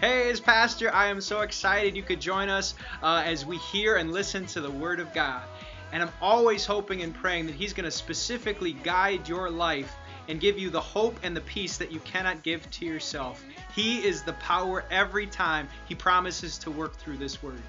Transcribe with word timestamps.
Hey, 0.00 0.30
as 0.30 0.38
pastor, 0.38 0.94
I 0.94 1.08
am 1.08 1.20
so 1.20 1.40
excited 1.40 1.96
you 1.96 2.04
could 2.04 2.20
join 2.20 2.48
us 2.48 2.76
uh, 3.02 3.24
as 3.26 3.44
we 3.44 3.58
hear 3.58 3.96
and 3.96 4.12
listen 4.12 4.46
to 4.46 4.60
the 4.60 4.70
Word 4.70 5.00
of 5.00 5.12
God. 5.12 5.42
And 5.90 6.00
I'm 6.00 6.12
always 6.22 6.64
hoping 6.64 7.02
and 7.02 7.12
praying 7.12 7.46
that 7.46 7.56
He's 7.56 7.72
going 7.72 7.84
to 7.84 7.90
specifically 7.90 8.74
guide 8.74 9.28
your 9.28 9.50
life 9.50 9.92
and 10.28 10.38
give 10.38 10.56
you 10.56 10.70
the 10.70 10.80
hope 10.80 11.18
and 11.24 11.36
the 11.36 11.40
peace 11.40 11.78
that 11.78 11.90
you 11.90 11.98
cannot 12.00 12.44
give 12.44 12.70
to 12.70 12.86
yourself. 12.86 13.44
He 13.74 14.06
is 14.06 14.22
the 14.22 14.34
power 14.34 14.84
every 14.88 15.26
time 15.26 15.68
He 15.88 15.96
promises 15.96 16.58
to 16.58 16.70
work 16.70 16.96
through 16.96 17.16
this 17.16 17.42
Word. 17.42 17.60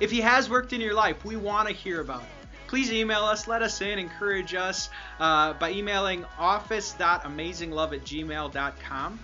If 0.00 0.10
He 0.10 0.20
has 0.20 0.50
worked 0.50 0.74
in 0.74 0.82
your 0.82 0.92
life, 0.92 1.24
we 1.24 1.36
want 1.36 1.66
to 1.68 1.74
hear 1.74 2.02
about 2.02 2.20
it. 2.20 2.28
Please 2.66 2.92
email 2.92 3.24
us, 3.24 3.48
let 3.48 3.62
us 3.62 3.80
in, 3.80 3.98
encourage 3.98 4.54
us 4.54 4.90
uh, 5.18 5.54
by 5.54 5.70
emailing 5.70 6.26
office.amazinglove 6.38 7.94
at 7.94 8.04
gmail.com. 8.04 9.18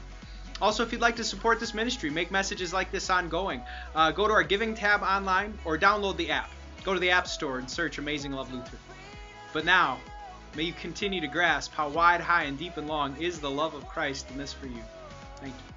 Also, 0.60 0.82
if 0.82 0.90
you'd 0.90 1.02
like 1.02 1.16
to 1.16 1.24
support 1.24 1.60
this 1.60 1.74
ministry, 1.74 2.08
make 2.08 2.30
messages 2.30 2.72
like 2.72 2.90
this 2.90 3.10
ongoing, 3.10 3.60
uh, 3.94 4.10
go 4.10 4.26
to 4.26 4.32
our 4.32 4.42
giving 4.42 4.74
tab 4.74 5.02
online 5.02 5.56
or 5.64 5.76
download 5.76 6.16
the 6.16 6.30
app. 6.30 6.50
Go 6.82 6.94
to 6.94 7.00
the 7.00 7.10
App 7.10 7.26
Store 7.26 7.58
and 7.58 7.68
search 7.68 7.98
Amazing 7.98 8.32
Love 8.32 8.52
Lutheran. 8.52 8.80
But 9.52 9.64
now, 9.64 9.98
may 10.56 10.62
you 10.62 10.72
continue 10.72 11.20
to 11.20 11.26
grasp 11.26 11.72
how 11.72 11.88
wide, 11.88 12.20
high, 12.20 12.44
and 12.44 12.58
deep 12.58 12.76
and 12.76 12.86
long 12.86 13.16
is 13.20 13.40
the 13.40 13.50
love 13.50 13.74
of 13.74 13.86
Christ 13.88 14.30
in 14.30 14.38
this 14.38 14.52
for 14.52 14.66
you. 14.66 14.82
Thank 15.40 15.52
you. 15.52 15.75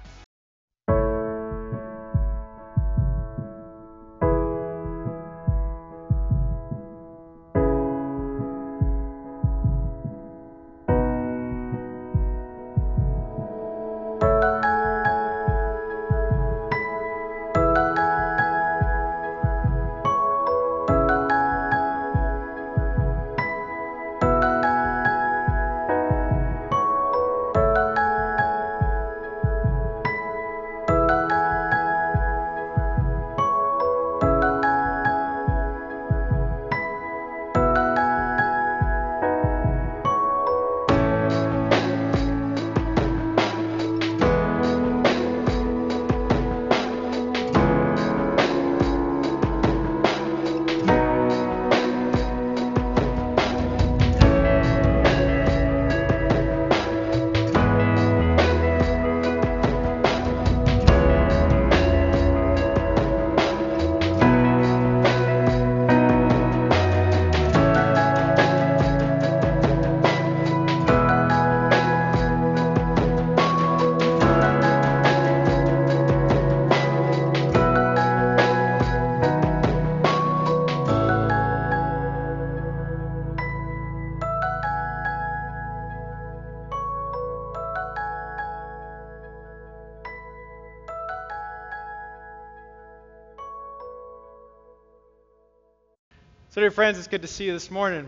Dear 96.60 96.70
friends, 96.70 96.98
it's 96.98 97.08
good 97.08 97.22
to 97.22 97.26
see 97.26 97.46
you 97.46 97.54
this 97.54 97.70
morning. 97.70 98.06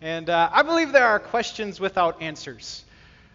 And 0.00 0.28
uh, 0.28 0.50
I 0.52 0.62
believe 0.62 0.90
there 0.90 1.06
are 1.06 1.20
questions 1.20 1.78
without 1.78 2.20
answers. 2.20 2.82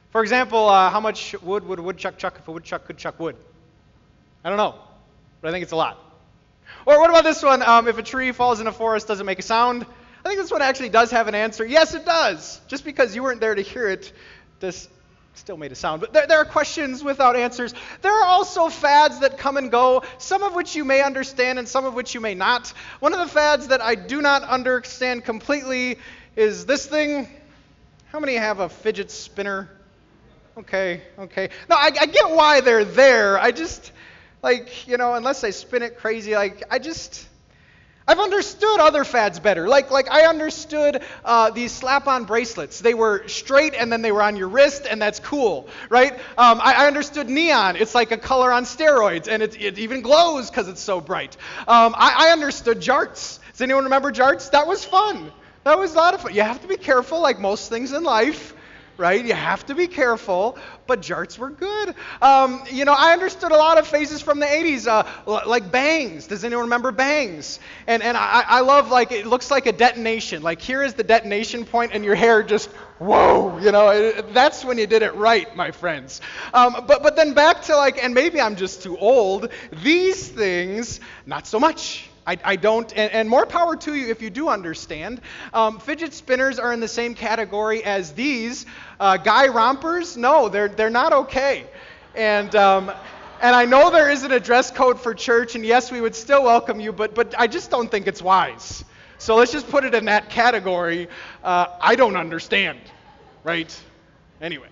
For 0.09 0.22
example, 0.22 0.68
uh, 0.68 0.90
how 0.90 1.00
much 1.00 1.41
wood 1.41 1.66
would 1.66 1.79
a 1.79 1.81
woodchuck 1.81 2.18
chuck 2.18 2.35
if 2.38 2.46
a 2.46 2.51
woodchuck 2.51 2.84
could 2.84 2.97
chuck 2.97 3.18
wood? 3.18 3.38
I 4.44 4.50
don't 4.50 4.57
know, 4.57 4.75
but 5.40 5.47
I 5.47 5.51
think 5.53 5.63
it's 5.63 5.72
a 5.72 5.78
lot. 5.78 5.97
Or 6.85 7.00
what 7.00 7.09
about 7.09 7.23
this 7.23 7.41
one? 7.44 7.63
Um, 7.63 7.88
if 7.88 7.97
a 7.97 8.03
tree 8.03 8.34
falls 8.34 8.59
in 8.59 8.68
a 8.68 8.73
forest, 8.73 9.07
does 9.07 9.22
it 9.22 9.23
make 9.23 9.40
a 9.40 9.41
sound? 9.41 9.85
I 10.25 10.28
think 10.28 10.41
this 10.41 10.52
one 10.52 10.62
actually 10.62 10.90
does 10.90 11.12
have 11.12 11.29
an 11.29 11.35
answer. 11.35 11.66
Yes, 11.66 11.94
it 11.94 12.03
does. 12.03 12.59
Just 12.67 12.84
because 12.84 13.16
you 13.16 13.23
weren't 13.23 13.40
there 13.40 13.56
to 13.56 13.62
hear 13.62 13.88
it, 13.88 14.12
this 14.59 14.90
still 15.35 15.57
made 15.57 15.72
a 15.72 15.75
sound. 15.75 16.01
But 16.01 16.13
there, 16.13 16.28
there, 16.28 16.40
are 16.40 16.46
questions 16.46 17.03
without 17.03 17.35
answers. 17.35 17.73
There 18.01 18.12
are 18.12 18.25
also 18.25 18.69
fads 18.69 19.19
that 19.19 19.38
come 19.38 19.57
and 19.57 19.69
go, 19.72 20.03
some 20.18 20.44
of 20.44 20.56
which 20.56 20.75
you 20.75 20.85
may 20.85 21.01
understand 21.01 21.59
and 21.59 21.68
some 21.68 21.85
of 21.85 21.94
which 21.94 22.13
you 22.13 22.22
may 22.22 22.35
not. 22.35 22.73
One 23.00 23.13
of 23.13 23.19
the 23.19 23.28
fads 23.28 23.68
that 23.68 23.81
I 23.81 23.96
do 23.96 24.22
not 24.22 24.44
understand 24.44 25.25
completely 25.25 25.97
is 26.35 26.66
this 26.66 26.85
thing. 26.85 27.28
How 28.12 28.19
many 28.19 28.35
have 28.35 28.59
a 28.59 28.69
fidget 28.69 29.12
spinner? 29.12 29.69
Okay, 30.57 31.01
okay. 31.19 31.50
No, 31.69 31.75
I, 31.75 31.91
I 32.00 32.06
get 32.06 32.29
why 32.29 32.62
they're 32.62 32.85
there. 32.85 33.38
I 33.38 33.52
just, 33.52 33.91
like, 34.41 34.88
you 34.88 34.97
know, 34.97 35.13
unless 35.13 35.44
I 35.44 35.50
spin 35.50 35.84
it 35.84 35.97
crazy, 35.97 36.35
like, 36.35 36.63
I 36.72 36.79
just. 36.79 37.28
I've 38.08 38.20
understood 38.20 38.80
other 38.80 39.04
fads 39.04 39.40
better. 39.40 39.68
Like, 39.68 39.90
like 39.90 40.12
I 40.12 40.28
understood 40.28 41.02
uh, 41.24 41.50
these 41.50 41.72
slap-on 41.72 42.26
bracelets. 42.26 42.80
They 42.80 42.94
were 42.94 43.28
straight 43.28 43.74
and 43.74 43.92
then 43.92 44.04
they 44.04 44.12
were 44.12 44.22
on 44.22 44.36
your 44.36 44.48
wrist, 44.48 44.86
and 44.88 45.02
that's 45.02 45.20
cool, 45.20 45.68
right? 45.90 46.14
Um, 46.38 46.62
I, 46.62 46.86
I, 46.86 46.88
understood 46.88 47.30
neon. 47.30 47.78
It's 47.78 47.96
like 47.96 48.12
a 48.12 48.18
color 48.18 48.52
on 48.52 48.66
steroids, 48.66 49.28
and 49.28 49.42
it, 49.42 49.60
it 49.60 49.80
even 49.80 50.02
glows 50.02 50.52
because 50.52 50.68
it's 50.68 50.82
so 50.82 51.02
bright. 51.02 51.36
Um, 51.68 51.96
I, 51.98 52.28
I 52.28 52.32
understood 52.32 52.80
jarts. 52.80 53.40
Does 53.54 53.62
anyone 53.62 53.86
remember 53.86 54.12
jarts? 54.12 54.52
That 54.52 54.68
was 54.68 54.86
fun. 54.86 55.32
That 55.64 55.80
was 55.80 55.96
a 55.96 55.98
lot 55.98 56.14
of 56.14 56.22
fun. 56.22 56.36
You 56.36 56.44
have 56.44 56.62
to 56.62 56.68
be 56.68 56.78
careful, 56.78 57.22
like 57.22 57.40
most 57.40 57.70
things 57.70 57.92
in 57.92 58.04
life 58.04 58.55
right? 58.98 59.24
You 59.24 59.34
have 59.34 59.66
to 59.68 59.76
be 59.76 59.88
careful, 59.88 60.58
but 60.88 61.02
jarts 61.02 61.38
were 61.38 61.50
good. 61.50 61.96
Um, 62.22 62.64
you 62.72 62.86
know, 62.86 62.94
I 62.98 63.14
understood 63.14 63.52
a 63.52 63.58
lot 63.58 63.78
of 63.78 63.88
phases 63.88 64.22
from 64.22 64.40
the 64.40 64.46
80s, 64.46 64.88
uh, 64.88 65.42
like 65.46 65.72
bangs. 65.72 66.28
Does 66.28 66.44
anyone 66.44 66.66
remember 66.66 66.92
bangs? 66.92 67.60
And, 67.88 68.04
and 68.04 68.16
I, 68.18 68.44
I 68.48 68.60
love, 68.62 68.92
like, 68.92 69.12
it 69.12 69.26
looks 69.26 69.52
like 69.52 69.66
a 69.66 69.72
detonation. 69.72 70.44
Like, 70.44 70.62
here 70.62 70.84
is 70.84 70.94
the 70.94 71.04
detonation 71.04 71.66
point, 71.66 71.92
and 71.94 72.06
your 72.06 72.16
hair 72.16 72.44
just, 72.44 72.70
whoa, 73.00 73.58
you 73.60 73.72
know, 73.72 73.90
it, 73.90 74.34
that's 74.34 74.64
when 74.64 74.78
you 74.78 74.88
did 74.88 75.02
it 75.02 75.16
right, 75.16 75.54
my 75.56 75.72
friends. 75.72 76.22
Um, 76.54 76.86
but, 76.88 77.04
but 77.04 77.16
then 77.16 77.34
back 77.34 77.64
to, 77.64 77.76
like, 77.76 78.04
and 78.04 78.14
maybe 78.14 78.40
I'm 78.40 78.56
just 78.56 78.84
too 78.84 78.98
old, 78.98 79.50
these 79.84 80.28
things, 80.28 81.00
not 81.26 81.48
so 81.48 81.60
much. 81.60 82.10
I, 82.28 82.38
I 82.44 82.56
don't, 82.56 82.91
and, 82.97 83.12
and, 83.12 83.30
more 83.30 83.46
power 83.46 83.75
to 83.75 83.94
you 83.94 84.09
if 84.09 84.22
you 84.22 84.30
do 84.30 84.50
understand. 84.50 85.22
Um, 85.53 85.80
fidget 85.80 86.13
spinners 86.13 86.58
are 86.58 86.74
in 86.74 86.80
the 86.80 86.88
same 86.88 87.13
category 87.13 87.84
as 87.84 88.13
these. 88.13 88.66
Uh, 89.00 89.18
guy 89.18 89.47
rompers, 89.47 90.18
no, 90.18 90.50
they're, 90.50 90.68
they're 90.68 90.90
not 90.90 91.14
okay. 91.14 91.68
And, 92.16 92.56
um, 92.56 92.91
and 93.41 93.56
I 93.56 93.66
know 93.66 93.91
there 93.91 94.09
isn't 94.09 94.31
a 94.31 94.40
dress 94.40 94.72
code 94.72 95.00
for 95.00 95.14
church, 95.14 95.56
and 95.56 95.64
yes, 95.64 95.91
we 95.91 96.02
would 96.02 96.16
still 96.16 96.44
welcome 96.44 96.80
you, 96.80 96.91
but, 96.91 97.14
but 97.14 97.35
I 97.38 97.46
just 97.46 97.69
don't 97.69 97.91
think 97.91 98.08
it's 98.08 98.22
wise. 98.22 98.84
So 99.18 99.35
let's 99.35 99.52
just 99.52 99.69
put 99.69 99.85
it 99.85 99.94
in 99.94 100.06
that 100.06 100.30
category. 100.30 101.08
Uh, 101.44 101.68
I 101.80 101.96
don't 101.96 102.16
understand, 102.16 102.80
right? 103.44 103.75
Anyway. 104.41 104.68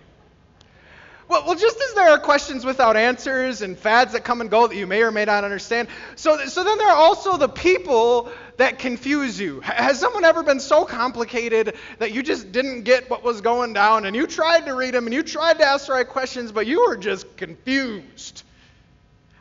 Well, 1.33 1.45
well, 1.47 1.55
just 1.55 1.81
as 1.81 1.95
there 1.95 2.09
are 2.09 2.19
questions 2.19 2.63
without 2.63 2.95
answers 2.95 3.63
and 3.63 3.75
fads 3.75 4.13
that 4.13 4.23
come 4.23 4.39
and 4.39 4.51
go 4.51 4.67
that 4.67 4.75
you 4.75 4.85
may 4.85 5.01
or 5.01 5.09
may 5.09 5.25
not 5.25 5.43
understand, 5.43 5.87
so, 6.15 6.37
so 6.45 6.63
then 6.63 6.77
there 6.77 6.89
are 6.89 6.95
also 6.95 7.37
the 7.37 7.49
people 7.49 8.29
that 8.57 8.77
confuse 8.77 9.39
you. 9.39 9.59
Has 9.61 9.99
someone 9.99 10.25
ever 10.25 10.43
been 10.43 10.59
so 10.59 10.85
complicated 10.85 11.75
that 11.97 12.11
you 12.11 12.21
just 12.21 12.51
didn't 12.51 12.83
get 12.83 13.09
what 13.09 13.23
was 13.23 13.41
going 13.41 13.73
down 13.73 14.05
and 14.05 14.15
you 14.15 14.27
tried 14.27 14.67
to 14.67 14.75
read 14.75 14.93
them 14.93 15.07
and 15.07 15.13
you 15.15 15.23
tried 15.23 15.57
to 15.57 15.65
ask 15.65 15.87
the 15.87 15.93
right 15.93 16.07
questions, 16.07 16.51
but 16.51 16.67
you 16.67 16.85
were 16.85 16.97
just 16.97 17.35
confused? 17.35 18.43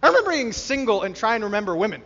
I 0.03 0.07
remember 0.07 0.31
being 0.31 0.53
single 0.53 1.03
and 1.03 1.15
trying 1.15 1.41
to 1.41 1.47
remember 1.49 1.77
women. 1.77 2.01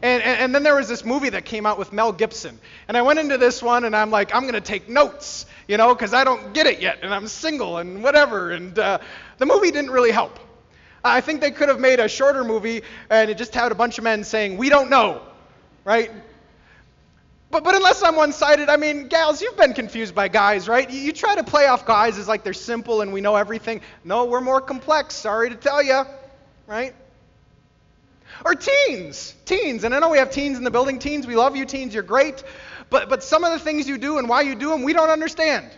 And, 0.00 0.22
and, 0.22 0.40
and, 0.40 0.54
then 0.54 0.62
there 0.62 0.76
was 0.76 0.88
this 0.88 1.04
movie 1.04 1.30
that 1.30 1.44
came 1.44 1.66
out 1.66 1.78
with 1.78 1.92
Mel 1.92 2.12
Gibson. 2.12 2.58
And 2.86 2.96
I 2.96 3.02
went 3.02 3.18
into 3.18 3.36
this 3.36 3.62
one 3.62 3.84
and 3.84 3.96
I'm 3.96 4.10
like, 4.10 4.32
I'm 4.32 4.42
going 4.42 4.54
to 4.54 4.60
take 4.60 4.88
notes 4.88 5.44
you 5.68 5.76
know, 5.76 5.94
because 5.94 6.14
I 6.14 6.24
don't 6.24 6.54
get 6.54 6.66
it 6.66 6.80
yet, 6.80 7.00
and 7.02 7.14
I'm 7.14 7.28
single 7.28 7.76
and 7.76 8.02
whatever. 8.02 8.50
And 8.50 8.76
uh, 8.76 8.98
the 9.36 9.46
movie 9.46 9.70
didn't 9.70 9.90
really 9.90 10.10
help. 10.10 10.40
I 11.04 11.20
think 11.20 11.40
they 11.40 11.52
could 11.52 11.68
have 11.68 11.78
made 11.78 12.00
a 12.00 12.08
shorter 12.08 12.42
movie 12.42 12.82
and 13.08 13.30
it 13.30 13.38
just 13.38 13.54
had 13.54 13.70
a 13.70 13.74
bunch 13.74 13.98
of 13.98 14.04
men 14.04 14.24
saying, 14.24 14.56
We 14.56 14.68
don't 14.68 14.90
know, 14.90 15.22
right? 15.84 16.10
But, 17.50 17.64
but 17.64 17.74
unless 17.74 18.02
I'm 18.02 18.16
one 18.16 18.32
sided, 18.32 18.68
I 18.68 18.76
mean, 18.76 19.08
gals, 19.08 19.40
you've 19.40 19.56
been 19.56 19.74
confused 19.74 20.14
by 20.14 20.28
guys, 20.28 20.68
right? 20.68 20.90
You, 20.90 21.00
you, 21.00 21.12
try 21.12 21.34
to 21.36 21.44
play 21.44 21.66
off 21.66 21.86
guys 21.86 22.18
as 22.18 22.28
like 22.28 22.42
they're 22.44 22.52
simple 22.52 23.00
and 23.00 23.12
we 23.12 23.20
know 23.20 23.36
everything. 23.36 23.80
No, 24.04 24.24
we're 24.24 24.42
more 24.42 24.60
complex, 24.60 25.14
sorry 25.14 25.48
to 25.48 25.56
tell 25.56 25.82
you, 25.82 26.02
right? 26.66 26.94
Or 28.44 28.54
teens, 28.54 29.34
teens. 29.44 29.84
And 29.84 29.94
I 29.94 29.98
know 29.98 30.10
we 30.10 30.18
have 30.18 30.30
teens 30.30 30.58
in 30.58 30.64
the 30.64 30.70
building. 30.70 30.98
Teens, 30.98 31.26
we 31.26 31.36
love 31.36 31.56
you, 31.56 31.64
teens, 31.64 31.94
you're 31.94 32.02
great. 32.02 32.42
But, 32.90 33.08
but 33.08 33.22
some 33.22 33.44
of 33.44 33.52
the 33.52 33.58
things 33.58 33.88
you 33.88 33.98
do 33.98 34.18
and 34.18 34.28
why 34.28 34.42
you 34.42 34.54
do 34.54 34.70
them, 34.70 34.82
we 34.82 34.92
don't 34.92 35.10
understand. 35.10 35.70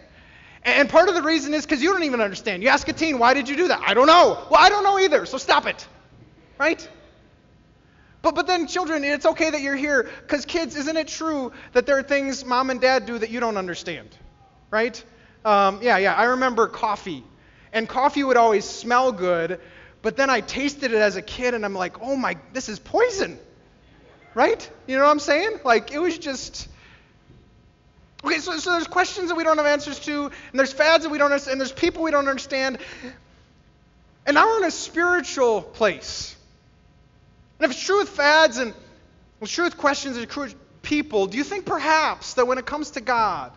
And 0.62 0.88
part 0.88 1.08
of 1.08 1.14
the 1.14 1.22
reason 1.22 1.54
is 1.54 1.64
because 1.64 1.82
you 1.82 1.92
don't 1.92 2.04
even 2.04 2.20
understand. 2.20 2.62
You 2.62 2.68
ask 2.68 2.86
a 2.88 2.92
teen, 2.92 3.18
why 3.18 3.34
did 3.34 3.48
you 3.48 3.56
do 3.56 3.68
that? 3.68 3.82
I 3.86 3.94
don't 3.94 4.06
know. 4.06 4.46
Well, 4.50 4.60
I 4.60 4.68
don't 4.68 4.84
know 4.84 4.98
either, 4.98 5.24
so 5.26 5.38
stop 5.38 5.66
it. 5.66 5.86
Right? 6.58 6.86
But, 8.22 8.34
but 8.34 8.46
then, 8.46 8.66
children, 8.66 9.02
it's 9.02 9.24
okay 9.24 9.50
that 9.50 9.62
you're 9.62 9.76
here 9.76 10.10
because, 10.22 10.44
kids, 10.44 10.76
isn't 10.76 10.96
it 10.96 11.08
true 11.08 11.52
that 11.72 11.86
there 11.86 11.98
are 11.98 12.02
things 12.02 12.44
mom 12.44 12.68
and 12.68 12.78
dad 12.80 13.06
do 13.06 13.18
that 13.18 13.30
you 13.30 13.40
don't 13.40 13.56
understand? 13.56 14.08
Right? 14.70 15.02
Um, 15.44 15.80
yeah, 15.82 15.96
yeah. 15.96 16.14
I 16.14 16.24
remember 16.24 16.68
coffee. 16.68 17.24
And 17.72 17.88
coffee 17.88 18.22
would 18.22 18.36
always 18.36 18.64
smell 18.66 19.12
good, 19.12 19.60
but 20.02 20.16
then 20.16 20.30
I 20.30 20.40
tasted 20.40 20.92
it 20.92 20.98
as 20.98 21.16
a 21.16 21.22
kid 21.22 21.54
and 21.54 21.64
I'm 21.64 21.74
like, 21.74 22.00
oh 22.00 22.16
my, 22.16 22.36
this 22.52 22.68
is 22.68 22.78
poison. 22.78 23.38
Right? 24.34 24.70
You 24.86 24.96
know 24.96 25.04
what 25.04 25.10
I'm 25.10 25.18
saying? 25.18 25.60
Like, 25.64 25.92
it 25.92 25.98
was 25.98 26.16
just. 26.16 26.68
Okay, 28.22 28.38
so, 28.38 28.58
so 28.58 28.72
there's 28.72 28.86
questions 28.86 29.28
that 29.28 29.34
we 29.34 29.44
don't 29.44 29.56
have 29.56 29.66
answers 29.66 29.98
to, 30.00 30.24
and 30.24 30.58
there's 30.58 30.72
fads 30.72 31.04
that 31.04 31.10
we 31.10 31.18
don't 31.18 31.32
understand, 31.32 31.52
and 31.52 31.60
there's 31.60 31.72
people 31.72 32.02
we 32.02 32.10
don't 32.10 32.28
understand. 32.28 32.78
And 34.26 34.34
now 34.34 34.46
we're 34.46 34.58
in 34.58 34.64
a 34.64 34.70
spiritual 34.70 35.62
place. 35.62 36.36
And 37.58 37.64
if 37.64 37.76
it's 37.76 37.84
true 37.84 37.98
with 37.98 38.10
fads 38.10 38.58
and 38.58 38.74
it's 39.40 39.50
true 39.50 39.64
with 39.64 39.76
questions 39.76 40.16
and 40.16 40.28
true 40.28 40.44
with 40.44 40.82
people, 40.82 41.26
do 41.26 41.38
you 41.38 41.44
think 41.44 41.64
perhaps 41.64 42.34
that 42.34 42.46
when 42.46 42.58
it 42.58 42.66
comes 42.66 42.92
to 42.92 43.00
God, 43.00 43.52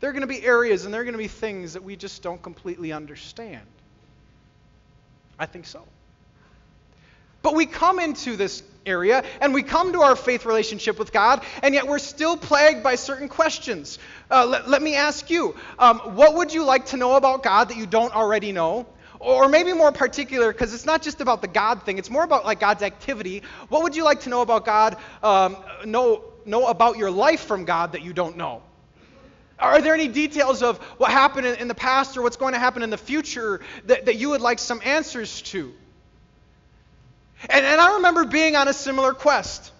there 0.00 0.10
are 0.10 0.12
going 0.12 0.22
to 0.22 0.26
be 0.26 0.44
areas 0.44 0.84
and 0.84 0.92
there 0.92 1.00
are 1.00 1.04
going 1.04 1.14
to 1.14 1.18
be 1.18 1.28
things 1.28 1.72
that 1.72 1.82
we 1.82 1.96
just 1.96 2.22
don't 2.22 2.42
completely 2.42 2.92
understand? 2.92 3.66
I 5.38 5.46
think 5.46 5.66
so. 5.66 5.82
But 7.42 7.54
we 7.54 7.66
come 7.66 8.00
into 8.00 8.36
this 8.36 8.62
area 8.86 9.22
and 9.40 9.52
we 9.52 9.62
come 9.62 9.92
to 9.92 10.02
our 10.02 10.16
faith 10.16 10.46
relationship 10.46 10.98
with 10.98 11.12
God, 11.12 11.42
and 11.62 11.74
yet 11.74 11.86
we're 11.86 11.98
still 11.98 12.36
plagued 12.36 12.82
by 12.82 12.94
certain 12.94 13.28
questions. 13.28 13.98
Uh, 14.30 14.46
let, 14.46 14.68
let, 14.68 14.82
me 14.82 14.96
ask 14.96 15.30
you 15.30 15.54
um, 15.78 15.98
what 16.16 16.34
would 16.34 16.52
you 16.52 16.64
like 16.64 16.86
to 16.86 16.96
know 16.96 17.16
about 17.16 17.42
God 17.42 17.68
that 17.68 17.76
you 17.76 17.86
don't 17.86 18.14
already 18.14 18.52
know? 18.52 18.86
Or 19.18 19.48
maybe 19.48 19.72
more 19.72 19.92
particular, 19.92 20.52
because 20.52 20.74
it's 20.74 20.84
not 20.84 21.02
just 21.02 21.20
about 21.20 21.40
the 21.40 21.48
God 21.48 21.82
thing, 21.84 21.98
it's 21.98 22.10
more 22.10 22.24
about 22.24 22.44
like 22.44 22.60
God's 22.60 22.82
activity. 22.82 23.42
What 23.68 23.82
would 23.82 23.96
you 23.96 24.04
like 24.04 24.20
to 24.20 24.28
know 24.28 24.42
about 24.42 24.64
God, 24.64 24.96
um, 25.22 25.56
know, 25.84 26.22
know 26.44 26.66
about 26.66 26.98
your 26.98 27.10
life 27.10 27.40
from 27.40 27.64
God 27.64 27.92
that 27.92 28.02
you 28.02 28.12
don't 28.12 28.36
know? 28.36 28.62
Are 29.58 29.80
there 29.80 29.94
any 29.94 30.08
details 30.08 30.62
of 30.62 30.78
what 30.98 31.10
happened 31.10 31.46
in 31.46 31.68
the 31.68 31.74
past 31.74 32.16
or 32.16 32.22
what's 32.22 32.36
going 32.36 32.52
to 32.52 32.58
happen 32.58 32.82
in 32.82 32.90
the 32.90 32.98
future 32.98 33.60
that, 33.86 34.06
that 34.06 34.16
you 34.16 34.30
would 34.30 34.42
like 34.42 34.58
some 34.58 34.80
answers 34.84 35.40
to? 35.42 35.72
And, 37.48 37.64
and 37.64 37.80
I 37.80 37.94
remember 37.94 38.24
being 38.24 38.56
on 38.56 38.68
a 38.68 38.72
similar 38.72 39.12
quest. 39.14 39.72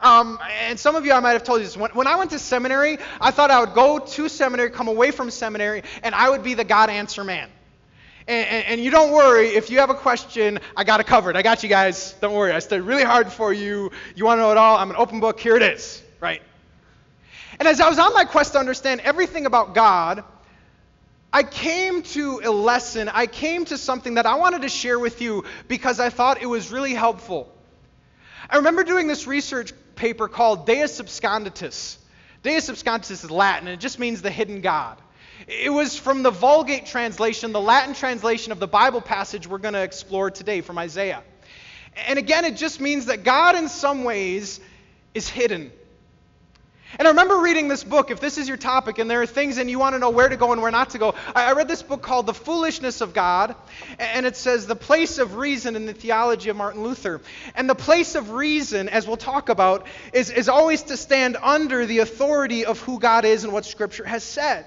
Um, 0.00 0.38
and 0.60 0.78
some 0.78 0.96
of 0.96 1.06
you, 1.06 1.12
I 1.12 1.20
might 1.20 1.32
have 1.32 1.44
told 1.44 1.60
you 1.60 1.64
this. 1.64 1.76
When, 1.76 1.90
when 1.92 2.06
I 2.06 2.16
went 2.16 2.30
to 2.32 2.38
seminary, 2.38 2.98
I 3.20 3.30
thought 3.30 3.50
I 3.50 3.60
would 3.60 3.74
go 3.74 3.98
to 3.98 4.28
seminary, 4.28 4.70
come 4.70 4.88
away 4.88 5.10
from 5.10 5.30
seminary, 5.30 5.82
and 6.02 6.14
I 6.14 6.30
would 6.30 6.42
be 6.42 6.54
the 6.54 6.64
God 6.64 6.90
answer 6.90 7.24
man. 7.24 7.48
And, 8.26 8.48
and, 8.48 8.66
and, 8.66 8.80
you 8.80 8.90
don't 8.90 9.12
worry, 9.12 9.48
if 9.48 9.70
you 9.70 9.80
have 9.80 9.90
a 9.90 9.94
question, 9.94 10.58
I 10.74 10.84
got 10.84 11.00
it 11.00 11.06
covered. 11.06 11.36
I 11.36 11.42
got 11.42 11.62
you 11.62 11.68
guys. 11.68 12.14
Don't 12.22 12.32
worry. 12.32 12.52
I 12.52 12.58
studied 12.60 12.82
really 12.82 13.04
hard 13.04 13.30
for 13.30 13.52
you. 13.52 13.92
You 14.16 14.24
want 14.24 14.38
to 14.38 14.42
know 14.42 14.50
it 14.50 14.56
all? 14.56 14.78
I'm 14.78 14.88
an 14.88 14.96
open 14.96 15.20
book. 15.20 15.38
Here 15.38 15.56
it 15.56 15.62
is. 15.62 16.02
Right? 16.20 16.40
And 17.58 17.68
as 17.68 17.80
I 17.80 17.88
was 17.88 17.98
on 17.98 18.12
my 18.14 18.24
quest 18.24 18.52
to 18.52 18.58
understand 18.58 19.00
everything 19.00 19.46
about 19.46 19.74
God, 19.74 20.24
I 21.32 21.42
came 21.42 22.02
to 22.02 22.40
a 22.44 22.50
lesson. 22.50 23.08
I 23.08 23.26
came 23.26 23.64
to 23.66 23.76
something 23.78 24.14
that 24.14 24.26
I 24.26 24.36
wanted 24.36 24.62
to 24.62 24.68
share 24.68 24.98
with 24.98 25.20
you 25.20 25.44
because 25.66 25.98
I 25.98 26.10
thought 26.10 26.40
it 26.40 26.46
was 26.46 26.70
really 26.70 26.94
helpful. 26.94 27.52
I 28.48 28.58
remember 28.58 28.84
doing 28.84 29.08
this 29.08 29.26
research 29.26 29.72
paper 29.96 30.28
called 30.28 30.66
Deus 30.66 31.00
Absconditus. 31.00 31.96
Deus 32.42 32.68
Absconditus 32.68 33.24
is 33.24 33.30
Latin, 33.30 33.68
and 33.68 33.74
it 33.74 33.80
just 33.80 33.98
means 33.98 34.22
the 34.22 34.30
hidden 34.30 34.60
God. 34.60 34.98
It 35.48 35.72
was 35.72 35.98
from 35.98 36.22
the 36.22 36.30
Vulgate 36.30 36.86
translation, 36.86 37.52
the 37.52 37.60
Latin 37.60 37.94
translation 37.94 38.52
of 38.52 38.60
the 38.60 38.68
Bible 38.68 39.00
passage 39.00 39.46
we're 39.46 39.58
going 39.58 39.74
to 39.74 39.82
explore 39.82 40.30
today 40.30 40.60
from 40.60 40.78
Isaiah. 40.78 41.22
And 42.06 42.18
again, 42.18 42.44
it 42.44 42.56
just 42.56 42.80
means 42.80 43.06
that 43.06 43.24
God, 43.24 43.56
in 43.56 43.68
some 43.68 44.04
ways, 44.04 44.60
is 45.14 45.28
hidden. 45.28 45.72
And 46.98 47.08
I 47.08 47.10
remember 47.10 47.40
reading 47.40 47.68
this 47.68 47.82
book, 47.82 48.10
if 48.10 48.20
this 48.20 48.38
is 48.38 48.46
your 48.46 48.56
topic, 48.56 48.98
and 48.98 49.10
there 49.10 49.22
are 49.22 49.26
things 49.26 49.58
and 49.58 49.68
you 49.68 49.78
want 49.78 49.94
to 49.94 49.98
know 49.98 50.10
where 50.10 50.28
to 50.28 50.36
go 50.36 50.52
and 50.52 50.62
where 50.62 50.70
not 50.70 50.90
to 50.90 50.98
go. 50.98 51.14
I 51.34 51.52
read 51.52 51.66
this 51.66 51.82
book 51.82 52.02
called 52.02 52.26
The 52.26 52.34
Foolishness 52.34 53.00
of 53.00 53.12
God, 53.12 53.56
and 53.98 54.26
it 54.26 54.36
says 54.36 54.66
the 54.66 54.76
place 54.76 55.18
of 55.18 55.36
reason 55.36 55.74
in 55.76 55.86
the 55.86 55.92
theology 55.92 56.50
of 56.50 56.56
Martin 56.56 56.82
Luther. 56.82 57.20
And 57.54 57.68
the 57.68 57.74
place 57.74 58.14
of 58.14 58.30
reason, 58.30 58.88
as 58.88 59.06
we'll 59.06 59.16
talk 59.16 59.48
about, 59.48 59.86
is, 60.12 60.30
is 60.30 60.48
always 60.48 60.84
to 60.84 60.96
stand 60.96 61.36
under 61.42 61.86
the 61.86 61.98
authority 61.98 62.64
of 62.64 62.80
who 62.80 63.00
God 63.00 63.24
is 63.24 63.44
and 63.44 63.52
what 63.52 63.64
Scripture 63.64 64.04
has 64.04 64.22
said. 64.22 64.66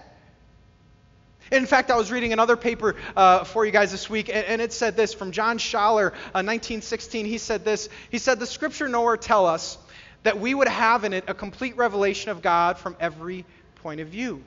In 1.51 1.65
fact, 1.65 1.91
I 1.91 1.95
was 1.95 2.11
reading 2.11 2.33
another 2.33 2.57
paper 2.57 2.95
uh, 3.15 3.45
for 3.45 3.65
you 3.65 3.71
guys 3.71 3.91
this 3.91 4.09
week, 4.09 4.27
and, 4.27 4.45
and, 4.45 4.61
it 4.61 4.73
said 4.73 4.97
this 4.97 5.13
from 5.13 5.31
John 5.31 5.59
Schaller, 5.59 6.11
uh, 6.11 6.43
1916. 6.43 7.25
He 7.25 7.37
said 7.37 7.63
this. 7.63 7.87
He 8.11 8.17
said, 8.17 8.39
The 8.39 8.45
scripture 8.45 8.89
nowhere 8.89 9.15
tell 9.15 9.45
us 9.45 9.77
that 10.23 10.39
we 10.39 10.53
would 10.53 10.67
have 10.67 11.03
in 11.03 11.13
it 11.13 11.25
a 11.27 11.33
complete 11.33 11.77
revelation 11.77 12.31
of 12.31 12.41
God 12.41 12.77
from 12.77 12.95
every 12.99 13.45
point 13.75 14.01
of 14.01 14.07
view. 14.07 14.43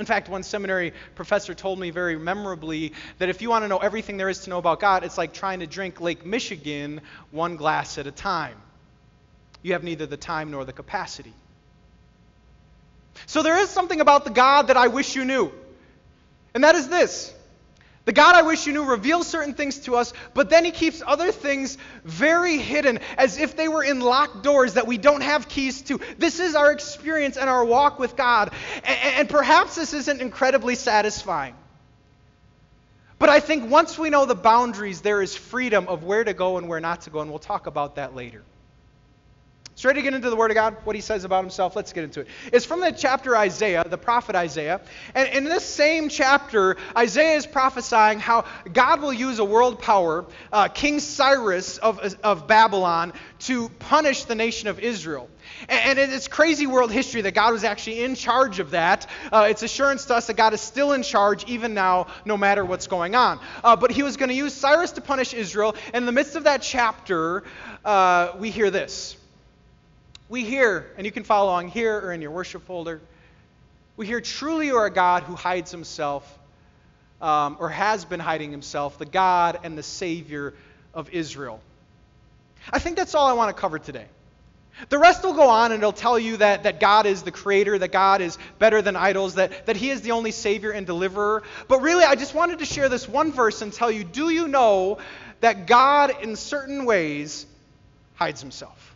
In 0.00 0.06
fact, 0.06 0.28
one 0.28 0.42
seminary 0.42 0.92
professor 1.14 1.54
told 1.54 1.78
me 1.78 1.90
very 1.90 2.16
memorably 2.16 2.92
that 3.18 3.28
if 3.28 3.40
you 3.40 3.48
want 3.48 3.64
to 3.64 3.68
know 3.68 3.78
everything 3.78 4.16
there 4.16 4.28
is 4.28 4.40
to 4.40 4.50
know 4.50 4.58
about 4.58 4.80
God, 4.80 5.04
it's 5.04 5.16
like 5.16 5.32
trying 5.32 5.60
to 5.60 5.66
drink 5.66 6.00
Lake 6.00 6.26
Michigan 6.26 7.00
one 7.30 7.56
glass 7.56 7.96
at 7.98 8.06
a 8.06 8.10
time. 8.10 8.56
You 9.62 9.74
have 9.74 9.84
neither 9.84 10.06
the 10.06 10.16
time 10.16 10.50
nor 10.50 10.64
the 10.64 10.72
capacity. 10.72 11.32
So 13.26 13.42
there 13.42 13.58
is 13.58 13.70
something 13.70 14.00
about 14.00 14.24
the 14.24 14.30
God 14.30 14.66
that 14.66 14.76
I 14.76 14.88
wish 14.88 15.16
you 15.16 15.24
knew. 15.24 15.52
And 16.54 16.64
that 16.64 16.74
is 16.74 16.88
this 16.88 17.33
the 18.04 18.12
God 18.12 18.34
I 18.34 18.42
wish 18.42 18.66
you 18.66 18.74
knew 18.74 18.84
reveals 18.84 19.26
certain 19.26 19.54
things 19.54 19.78
to 19.80 19.96
us, 19.96 20.12
but 20.34 20.50
then 20.50 20.64
he 20.64 20.70
keeps 20.70 21.02
other 21.06 21.32
things 21.32 21.78
very 22.04 22.58
hidden, 22.58 23.00
as 23.16 23.38
if 23.38 23.56
they 23.56 23.66
were 23.66 23.82
in 23.82 24.00
locked 24.00 24.42
doors 24.42 24.74
that 24.74 24.86
we 24.86 24.98
don't 24.98 25.22
have 25.22 25.48
keys 25.48 25.80
to. 25.82 25.98
This 26.18 26.38
is 26.38 26.54
our 26.54 26.70
experience 26.70 27.38
and 27.38 27.48
our 27.48 27.64
walk 27.64 27.98
with 27.98 28.14
God. 28.14 28.52
And, 28.84 29.20
and 29.20 29.28
perhaps 29.28 29.74
this 29.76 29.94
isn't 29.94 30.20
incredibly 30.20 30.74
satisfying. 30.74 31.54
But 33.18 33.30
I 33.30 33.40
think 33.40 33.70
once 33.70 33.98
we 33.98 34.10
know 34.10 34.26
the 34.26 34.34
boundaries, 34.34 35.00
there 35.00 35.22
is 35.22 35.34
freedom 35.34 35.88
of 35.88 36.02
where 36.02 36.24
to 36.24 36.34
go 36.34 36.58
and 36.58 36.68
where 36.68 36.80
not 36.80 37.02
to 37.02 37.10
go, 37.10 37.20
and 37.20 37.30
we'll 37.30 37.38
talk 37.38 37.66
about 37.66 37.96
that 37.96 38.14
later. 38.14 38.42
Ready 39.82 40.00
to 40.00 40.02
get 40.02 40.14
into 40.14 40.30
the 40.30 40.36
Word 40.36 40.50
of 40.50 40.54
God, 40.54 40.76
what 40.84 40.96
He 40.96 41.02
says 41.02 41.24
about 41.24 41.42
Himself? 41.42 41.76
Let's 41.76 41.92
get 41.92 42.04
into 42.04 42.20
it. 42.20 42.28
It's 42.54 42.64
from 42.64 42.80
the 42.80 42.90
chapter 42.90 43.36
Isaiah, 43.36 43.84
the 43.86 43.98
prophet 43.98 44.34
Isaiah. 44.34 44.80
And 45.14 45.28
in 45.28 45.44
this 45.44 45.62
same 45.62 46.08
chapter, 46.08 46.78
Isaiah 46.96 47.36
is 47.36 47.44
prophesying 47.44 48.18
how 48.18 48.46
God 48.72 49.02
will 49.02 49.12
use 49.12 49.40
a 49.40 49.44
world 49.44 49.82
power, 49.82 50.24
uh, 50.50 50.68
King 50.68 51.00
Cyrus 51.00 51.76
of, 51.76 52.16
of 52.22 52.46
Babylon, 52.46 53.12
to 53.40 53.68
punish 53.68 54.24
the 54.24 54.34
nation 54.34 54.68
of 54.68 54.78
Israel. 54.78 55.28
And 55.68 55.98
it's 55.98 56.28
crazy 56.28 56.66
world 56.66 56.90
history 56.90 57.20
that 57.20 57.34
God 57.34 57.52
was 57.52 57.64
actually 57.64 58.04
in 58.04 58.14
charge 58.14 58.60
of 58.60 58.70
that. 58.70 59.06
Uh, 59.30 59.48
it's 59.50 59.62
assurance 59.62 60.06
to 60.06 60.14
us 60.14 60.28
that 60.28 60.36
God 60.38 60.54
is 60.54 60.62
still 60.62 60.92
in 60.92 61.02
charge 61.02 61.44
even 61.44 61.74
now, 61.74 62.06
no 62.24 62.38
matter 62.38 62.64
what's 62.64 62.86
going 62.86 63.14
on. 63.14 63.38
Uh, 63.62 63.76
but 63.76 63.90
he 63.90 64.02
was 64.02 64.16
going 64.16 64.30
to 64.30 64.34
use 64.34 64.54
Cyrus 64.54 64.92
to 64.92 65.02
punish 65.02 65.34
Israel. 65.34 65.76
And 65.92 65.96
in 65.96 66.06
the 66.06 66.12
midst 66.12 66.36
of 66.36 66.44
that 66.44 66.62
chapter, 66.62 67.44
uh, 67.84 68.32
we 68.38 68.50
hear 68.50 68.70
this 68.70 69.18
we 70.28 70.44
hear, 70.44 70.90
and 70.96 71.04
you 71.04 71.12
can 71.12 71.24
follow 71.24 71.50
along 71.50 71.68
here 71.68 71.98
or 71.98 72.12
in 72.12 72.22
your 72.22 72.30
worship 72.30 72.64
folder, 72.66 73.00
we 73.96 74.06
hear 74.06 74.20
truly 74.20 74.66
you 74.66 74.76
are 74.76 74.86
a 74.86 74.90
God 74.90 75.22
who 75.22 75.34
hides 75.34 75.70
himself 75.70 76.38
um, 77.20 77.56
or 77.60 77.68
has 77.68 78.04
been 78.04 78.20
hiding 78.20 78.50
himself, 78.50 78.98
the 78.98 79.06
God 79.06 79.60
and 79.62 79.78
the 79.78 79.82
Savior 79.82 80.54
of 80.92 81.10
Israel. 81.10 81.60
I 82.70 82.78
think 82.78 82.96
that's 82.96 83.14
all 83.14 83.26
I 83.26 83.34
want 83.34 83.54
to 83.54 83.60
cover 83.60 83.78
today. 83.78 84.06
The 84.88 84.98
rest 84.98 85.22
will 85.22 85.34
go 85.34 85.48
on 85.48 85.70
and 85.70 85.80
it'll 85.80 85.92
tell 85.92 86.18
you 86.18 86.38
that, 86.38 86.64
that 86.64 86.80
God 86.80 87.06
is 87.06 87.22
the 87.22 87.30
creator, 87.30 87.78
that 87.78 87.92
God 87.92 88.20
is 88.20 88.38
better 88.58 88.82
than 88.82 88.96
idols, 88.96 89.34
that, 89.34 89.66
that 89.66 89.76
He 89.76 89.90
is 89.90 90.00
the 90.00 90.10
only 90.10 90.32
Savior 90.32 90.72
and 90.72 90.84
deliverer. 90.84 91.44
But 91.68 91.82
really, 91.82 92.04
I 92.04 92.16
just 92.16 92.34
wanted 92.34 92.58
to 92.58 92.64
share 92.64 92.88
this 92.88 93.08
one 93.08 93.30
verse 93.30 93.62
and 93.62 93.72
tell 93.72 93.90
you 93.90 94.02
do 94.02 94.30
you 94.30 94.48
know 94.48 94.98
that 95.40 95.66
God, 95.66 96.22
in 96.22 96.34
certain 96.34 96.86
ways, 96.86 97.46
hides 98.16 98.40
Himself? 98.40 98.93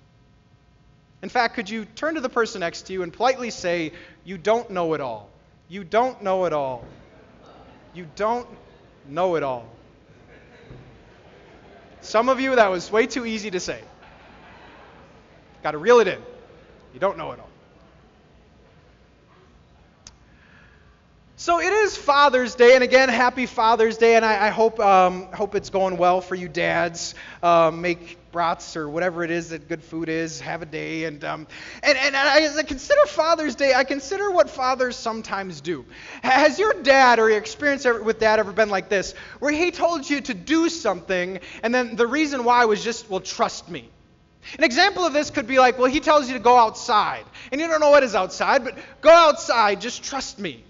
In 1.22 1.28
fact, 1.28 1.54
could 1.54 1.68
you 1.68 1.84
turn 1.84 2.14
to 2.14 2.20
the 2.20 2.28
person 2.28 2.60
next 2.60 2.82
to 2.82 2.92
you 2.92 3.02
and 3.02 3.12
politely 3.12 3.50
say, 3.50 3.92
You 4.25 4.38
don't 4.38 4.70
know 4.70 4.94
it 4.94 5.00
all? 5.00 5.30
You 5.68 5.84
don't 5.84 6.22
know 6.22 6.44
it 6.44 6.52
all. 6.52 6.84
You 7.94 8.06
don't 8.16 8.48
know 9.08 9.34
it 9.37 9.42
all. 9.42 9.68
Some 12.00 12.28
of 12.28 12.40
you, 12.40 12.54
that 12.56 12.68
was 12.68 12.90
way 12.92 13.06
too 13.06 13.26
easy 13.26 13.50
to 13.50 13.60
say. 13.60 13.82
Got 15.62 15.72
to 15.72 15.78
reel 15.78 15.98
it 16.00 16.06
in. 16.06 16.20
You 16.94 17.00
don't 17.00 17.18
know 17.18 17.32
it 17.32 17.40
all. 17.40 17.47
So 21.40 21.61
it 21.61 21.73
is 21.73 21.97
Father's 21.97 22.57
Day, 22.57 22.75
and 22.75 22.83
again, 22.83 23.09
happy 23.09 23.47
Father's 23.47 23.97
Day, 23.97 24.16
and 24.16 24.25
I, 24.25 24.49
I 24.49 24.50
hope 24.50 24.80
um, 24.80 25.30
hope 25.30 25.54
it's 25.54 25.71
going 25.71 25.97
well 25.97 26.21
for 26.21 26.35
you 26.35 26.49
dads. 26.49 27.14
Um, 27.45 27.80
make 27.80 28.18
brats 28.33 28.76
or 28.76 28.88
whatever 28.88 29.23
it 29.23 29.30
is 29.30 29.50
that 29.50 29.68
good 29.68 29.85
food 29.85 30.09
is. 30.09 30.40
Have 30.40 30.62
a 30.62 30.66
day, 30.66 31.04
and 31.04 31.23
um, 31.23 31.47
and 31.85 31.97
and 31.97 32.16
I, 32.16 32.40
as 32.40 32.57
I 32.57 32.64
consider 32.64 33.07
Father's 33.07 33.54
Day, 33.54 33.73
I 33.73 33.85
consider 33.85 34.33
what 34.33 34.50
fathers 34.50 34.97
sometimes 34.97 35.61
do. 35.61 35.85
Has 36.25 36.59
your 36.59 36.75
dad 36.83 37.21
or 37.21 37.28
your 37.28 37.38
experience 37.38 37.85
with 37.85 38.18
dad 38.18 38.40
ever 38.40 38.50
been 38.50 38.68
like 38.68 38.88
this, 38.88 39.12
where 39.38 39.52
he 39.52 39.71
told 39.71 40.11
you 40.11 40.21
to 40.23 40.35
do 40.35 40.68
something, 40.68 41.38
and 41.62 41.73
then 41.73 41.95
the 41.95 42.09
reason 42.09 42.42
why 42.42 42.64
was 42.64 42.83
just, 42.83 43.09
well, 43.09 43.21
trust 43.21 43.68
me. 43.68 43.88
An 44.59 44.64
example 44.64 45.07
of 45.07 45.12
this 45.12 45.30
could 45.30 45.47
be 45.47 45.61
like, 45.61 45.78
well, 45.78 45.88
he 45.88 46.00
tells 46.00 46.26
you 46.26 46.35
to 46.35 46.42
go 46.42 46.57
outside, 46.57 47.23
and 47.52 47.61
you 47.61 47.68
don't 47.68 47.78
know 47.78 47.90
what 47.90 48.02
is 48.02 48.16
outside, 48.16 48.64
but 48.64 48.76
go 49.02 49.11
outside, 49.12 49.80
just 49.80 50.02
trust 50.02 50.40
me. 50.40 50.64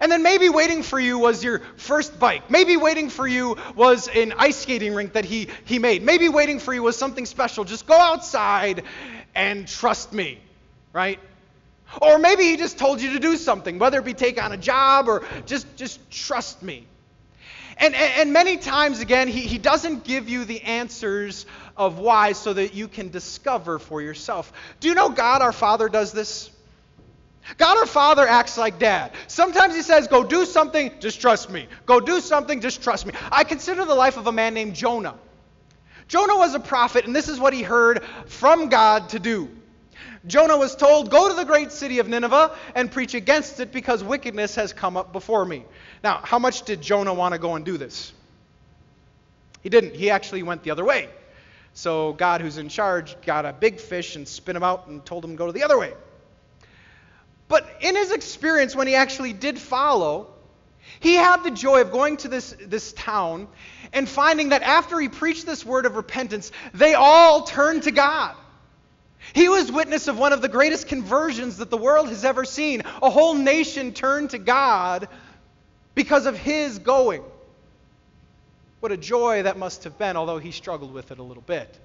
And 0.00 0.10
then 0.10 0.22
maybe 0.22 0.48
waiting 0.48 0.82
for 0.82 1.00
you 1.00 1.18
was 1.18 1.42
your 1.42 1.60
first 1.76 2.18
bike. 2.18 2.50
Maybe 2.50 2.76
waiting 2.76 3.10
for 3.10 3.26
you 3.26 3.56
was 3.74 4.08
an 4.08 4.32
ice 4.38 4.56
skating 4.56 4.94
rink 4.94 5.14
that 5.14 5.24
he, 5.24 5.48
he 5.64 5.78
made. 5.78 6.02
Maybe 6.02 6.28
waiting 6.28 6.58
for 6.60 6.72
you 6.72 6.82
was 6.82 6.96
something 6.96 7.26
special. 7.26 7.64
Just 7.64 7.86
go 7.86 7.96
outside 7.96 8.84
and 9.34 9.66
trust 9.66 10.12
me, 10.12 10.38
right? 10.92 11.18
Or 12.00 12.18
maybe 12.18 12.44
he 12.44 12.56
just 12.56 12.78
told 12.78 13.00
you 13.00 13.14
to 13.14 13.18
do 13.18 13.36
something, 13.36 13.78
whether 13.78 13.98
it 13.98 14.04
be 14.04 14.14
take 14.14 14.40
on 14.42 14.52
a 14.52 14.56
job 14.56 15.08
or 15.08 15.24
just, 15.46 15.76
just 15.76 16.10
trust 16.10 16.62
me. 16.62 16.86
And, 17.76 17.94
and, 17.94 18.12
and 18.20 18.32
many 18.32 18.58
times, 18.58 19.00
again, 19.00 19.26
he, 19.26 19.40
he 19.40 19.58
doesn't 19.58 20.04
give 20.04 20.28
you 20.28 20.44
the 20.44 20.60
answers 20.62 21.46
of 21.76 21.98
why 21.98 22.32
so 22.32 22.52
that 22.52 22.74
you 22.74 22.88
can 22.88 23.08
discover 23.08 23.78
for 23.78 24.02
yourself. 24.02 24.52
Do 24.80 24.88
you 24.88 24.94
know 24.94 25.08
God, 25.08 25.40
our 25.40 25.52
Father, 25.52 25.88
does 25.88 26.12
this? 26.12 26.50
God 27.58 27.78
our 27.78 27.86
Father 27.86 28.26
acts 28.26 28.56
like 28.56 28.78
dad. 28.78 29.12
Sometimes 29.26 29.74
he 29.74 29.82
says, 29.82 30.08
Go 30.08 30.24
do 30.24 30.44
something, 30.44 30.92
just 31.00 31.20
trust 31.20 31.50
me. 31.50 31.68
Go 31.86 32.00
do 32.00 32.20
something, 32.20 32.60
just 32.60 32.82
trust 32.82 33.06
me. 33.06 33.12
I 33.30 33.44
consider 33.44 33.84
the 33.84 33.94
life 33.94 34.16
of 34.16 34.26
a 34.26 34.32
man 34.32 34.54
named 34.54 34.74
Jonah. 34.74 35.16
Jonah 36.08 36.36
was 36.36 36.54
a 36.54 36.60
prophet, 36.60 37.04
and 37.06 37.14
this 37.14 37.28
is 37.28 37.38
what 37.38 37.52
he 37.52 37.62
heard 37.62 38.04
from 38.26 38.68
God 38.68 39.10
to 39.10 39.18
do. 39.18 39.48
Jonah 40.26 40.56
was 40.56 40.74
told, 40.76 41.10
Go 41.10 41.28
to 41.28 41.34
the 41.34 41.44
great 41.44 41.72
city 41.72 41.98
of 41.98 42.08
Nineveh 42.08 42.56
and 42.74 42.90
preach 42.90 43.14
against 43.14 43.60
it 43.60 43.72
because 43.72 44.04
wickedness 44.04 44.56
has 44.56 44.72
come 44.72 44.96
up 44.96 45.12
before 45.12 45.44
me. 45.44 45.64
Now, 46.02 46.20
how 46.22 46.38
much 46.38 46.62
did 46.62 46.82
Jonah 46.82 47.14
want 47.14 47.34
to 47.34 47.38
go 47.38 47.54
and 47.54 47.64
do 47.64 47.78
this? 47.78 48.12
He 49.62 49.68
didn't. 49.68 49.94
He 49.94 50.10
actually 50.10 50.42
went 50.42 50.62
the 50.62 50.70
other 50.70 50.84
way. 50.84 51.08
So 51.74 52.12
God, 52.14 52.40
who's 52.40 52.58
in 52.58 52.68
charge, 52.68 53.16
got 53.22 53.46
a 53.46 53.52
big 53.52 53.78
fish 53.78 54.16
and 54.16 54.26
spit 54.26 54.56
him 54.56 54.62
out 54.62 54.88
and 54.88 55.04
told 55.04 55.24
him 55.24 55.32
to 55.32 55.36
go 55.36 55.52
the 55.52 55.62
other 55.62 55.78
way. 55.78 55.92
In 57.80 57.96
his 57.96 58.12
experience, 58.12 58.76
when 58.76 58.86
he 58.86 58.94
actually 58.94 59.32
did 59.32 59.58
follow, 59.58 60.28
he 61.00 61.14
had 61.14 61.42
the 61.42 61.50
joy 61.50 61.80
of 61.80 61.92
going 61.92 62.18
to 62.18 62.28
this, 62.28 62.54
this 62.60 62.92
town 62.92 63.48
and 63.92 64.08
finding 64.08 64.50
that 64.50 64.62
after 64.62 64.98
he 65.00 65.08
preached 65.08 65.46
this 65.46 65.64
word 65.64 65.86
of 65.86 65.96
repentance, 65.96 66.52
they 66.74 66.94
all 66.94 67.42
turned 67.42 67.84
to 67.84 67.90
God. 67.90 68.36
He 69.34 69.48
was 69.48 69.70
witness 69.70 70.08
of 70.08 70.18
one 70.18 70.32
of 70.32 70.42
the 70.42 70.48
greatest 70.48 70.88
conversions 70.88 71.58
that 71.58 71.70
the 71.70 71.76
world 71.76 72.08
has 72.08 72.24
ever 72.24 72.44
seen. 72.44 72.82
A 73.02 73.10
whole 73.10 73.34
nation 73.34 73.92
turned 73.92 74.30
to 74.30 74.38
God 74.38 75.08
because 75.94 76.26
of 76.26 76.36
his 76.36 76.78
going. 76.78 77.22
What 78.80 78.92
a 78.92 78.96
joy 78.96 79.42
that 79.42 79.58
must 79.58 79.84
have 79.84 79.98
been, 79.98 80.16
although 80.16 80.38
he 80.38 80.52
struggled 80.52 80.92
with 80.92 81.10
it 81.10 81.18
a 81.18 81.22
little 81.22 81.42
bit. 81.42 81.78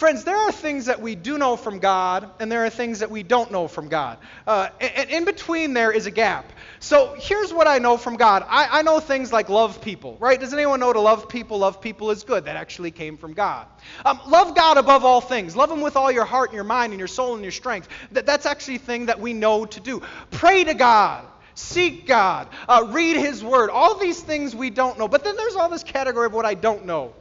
Friends, 0.00 0.24
there 0.24 0.38
are 0.38 0.50
things 0.50 0.86
that 0.86 1.02
we 1.02 1.14
do 1.14 1.36
know 1.36 1.58
from 1.58 1.78
God, 1.78 2.30
and 2.40 2.50
there 2.50 2.64
are 2.64 2.70
things 2.70 3.00
that 3.00 3.10
we 3.10 3.22
don't 3.22 3.50
know 3.50 3.68
from 3.68 3.90
God. 3.90 4.16
Uh, 4.46 4.70
and 4.80 5.10
in 5.10 5.26
between 5.26 5.74
there 5.74 5.92
is 5.92 6.06
a 6.06 6.10
gap. 6.10 6.54
So 6.78 7.14
here's 7.18 7.52
what 7.52 7.68
I 7.68 7.80
know 7.80 7.98
from 7.98 8.16
God 8.16 8.42
I, 8.48 8.78
I, 8.78 8.82
know 8.82 8.98
things 9.00 9.30
like 9.30 9.50
love 9.50 9.82
people, 9.82 10.16
right? 10.18 10.40
Does 10.40 10.54
anyone 10.54 10.80
know 10.80 10.90
to 10.90 11.00
love 11.00 11.28
people? 11.28 11.58
Love 11.58 11.82
people 11.82 12.10
is 12.12 12.24
good. 12.24 12.46
That 12.46 12.56
actually 12.56 12.92
came 12.92 13.18
from 13.18 13.34
God. 13.34 13.66
Um, 14.06 14.18
love 14.26 14.54
God 14.56 14.78
above 14.78 15.04
all 15.04 15.20
things. 15.20 15.54
Love 15.54 15.70
Him 15.70 15.82
with 15.82 15.96
all 15.96 16.10
your 16.10 16.24
heart 16.24 16.48
and 16.48 16.54
your 16.54 16.64
mind 16.64 16.94
and 16.94 16.98
your 16.98 17.06
soul 17.06 17.34
and 17.34 17.42
your 17.42 17.52
strength. 17.52 17.86
That, 18.12 18.24
that's 18.24 18.46
actually 18.46 18.76
a 18.76 18.78
thing 18.78 19.04
that 19.04 19.20
we 19.20 19.34
know 19.34 19.66
to 19.66 19.80
do. 19.80 20.00
Pray 20.30 20.64
to 20.64 20.72
God. 20.72 21.26
Seek 21.54 22.06
God. 22.06 22.48
Uh, 22.66 22.86
read 22.88 23.16
His 23.16 23.44
Word. 23.44 23.68
All 23.68 23.96
these 23.96 24.18
things 24.18 24.56
we 24.56 24.70
don't 24.70 24.98
know. 24.98 25.08
But 25.08 25.24
then 25.24 25.36
there's 25.36 25.56
all 25.56 25.68
this 25.68 25.84
category 25.84 26.24
of 26.24 26.32
what 26.32 26.46
I 26.46 26.54
don't 26.54 26.86
know. 26.86 27.12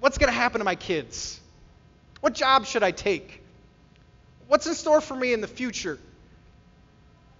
What's 0.00 0.18
going 0.18 0.30
to 0.30 0.36
happen 0.36 0.58
to 0.58 0.64
my 0.66 0.74
kids? 0.74 1.40
What 2.24 2.32
job 2.32 2.64
should 2.64 2.82
I 2.82 2.90
take? 2.90 3.42
What's 4.48 4.66
in 4.66 4.72
store 4.72 5.02
for 5.02 5.14
me 5.14 5.34
in 5.34 5.42
the 5.42 5.46
future? 5.46 5.98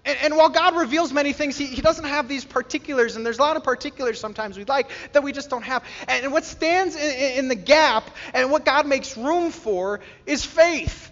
And, 0.05 0.19
and, 0.21 0.37
while 0.37 0.50
God 0.50 0.76
reveals 0.76 1.11
many 1.11 1.33
things, 1.33 1.57
he, 1.57 1.64
he 1.64 1.81
doesn't 1.81 2.05
have 2.05 2.29
these 2.29 2.45
particulars, 2.45 3.17
and 3.17 3.25
there's 3.25 3.38
a 3.38 3.41
lot 3.41 3.57
of 3.57 3.64
particulars 3.64 4.21
sometimes 4.21 4.59
we'd 4.59 4.69
like 4.69 4.91
that 5.12 5.23
we 5.23 5.33
just 5.33 5.49
don't 5.49 5.62
have. 5.62 5.83
And, 6.07 6.25
and 6.25 6.33
what 6.35 6.45
stands 6.45 6.97
in, 6.97 7.38
in 7.38 7.49
the 7.49 7.55
gap 7.55 8.11
and 8.35 8.50
what 8.50 8.67
God 8.67 8.87
makes 8.87 9.17
room 9.17 9.53
for 9.53 10.00
is 10.26 10.45
faith. 10.45 11.11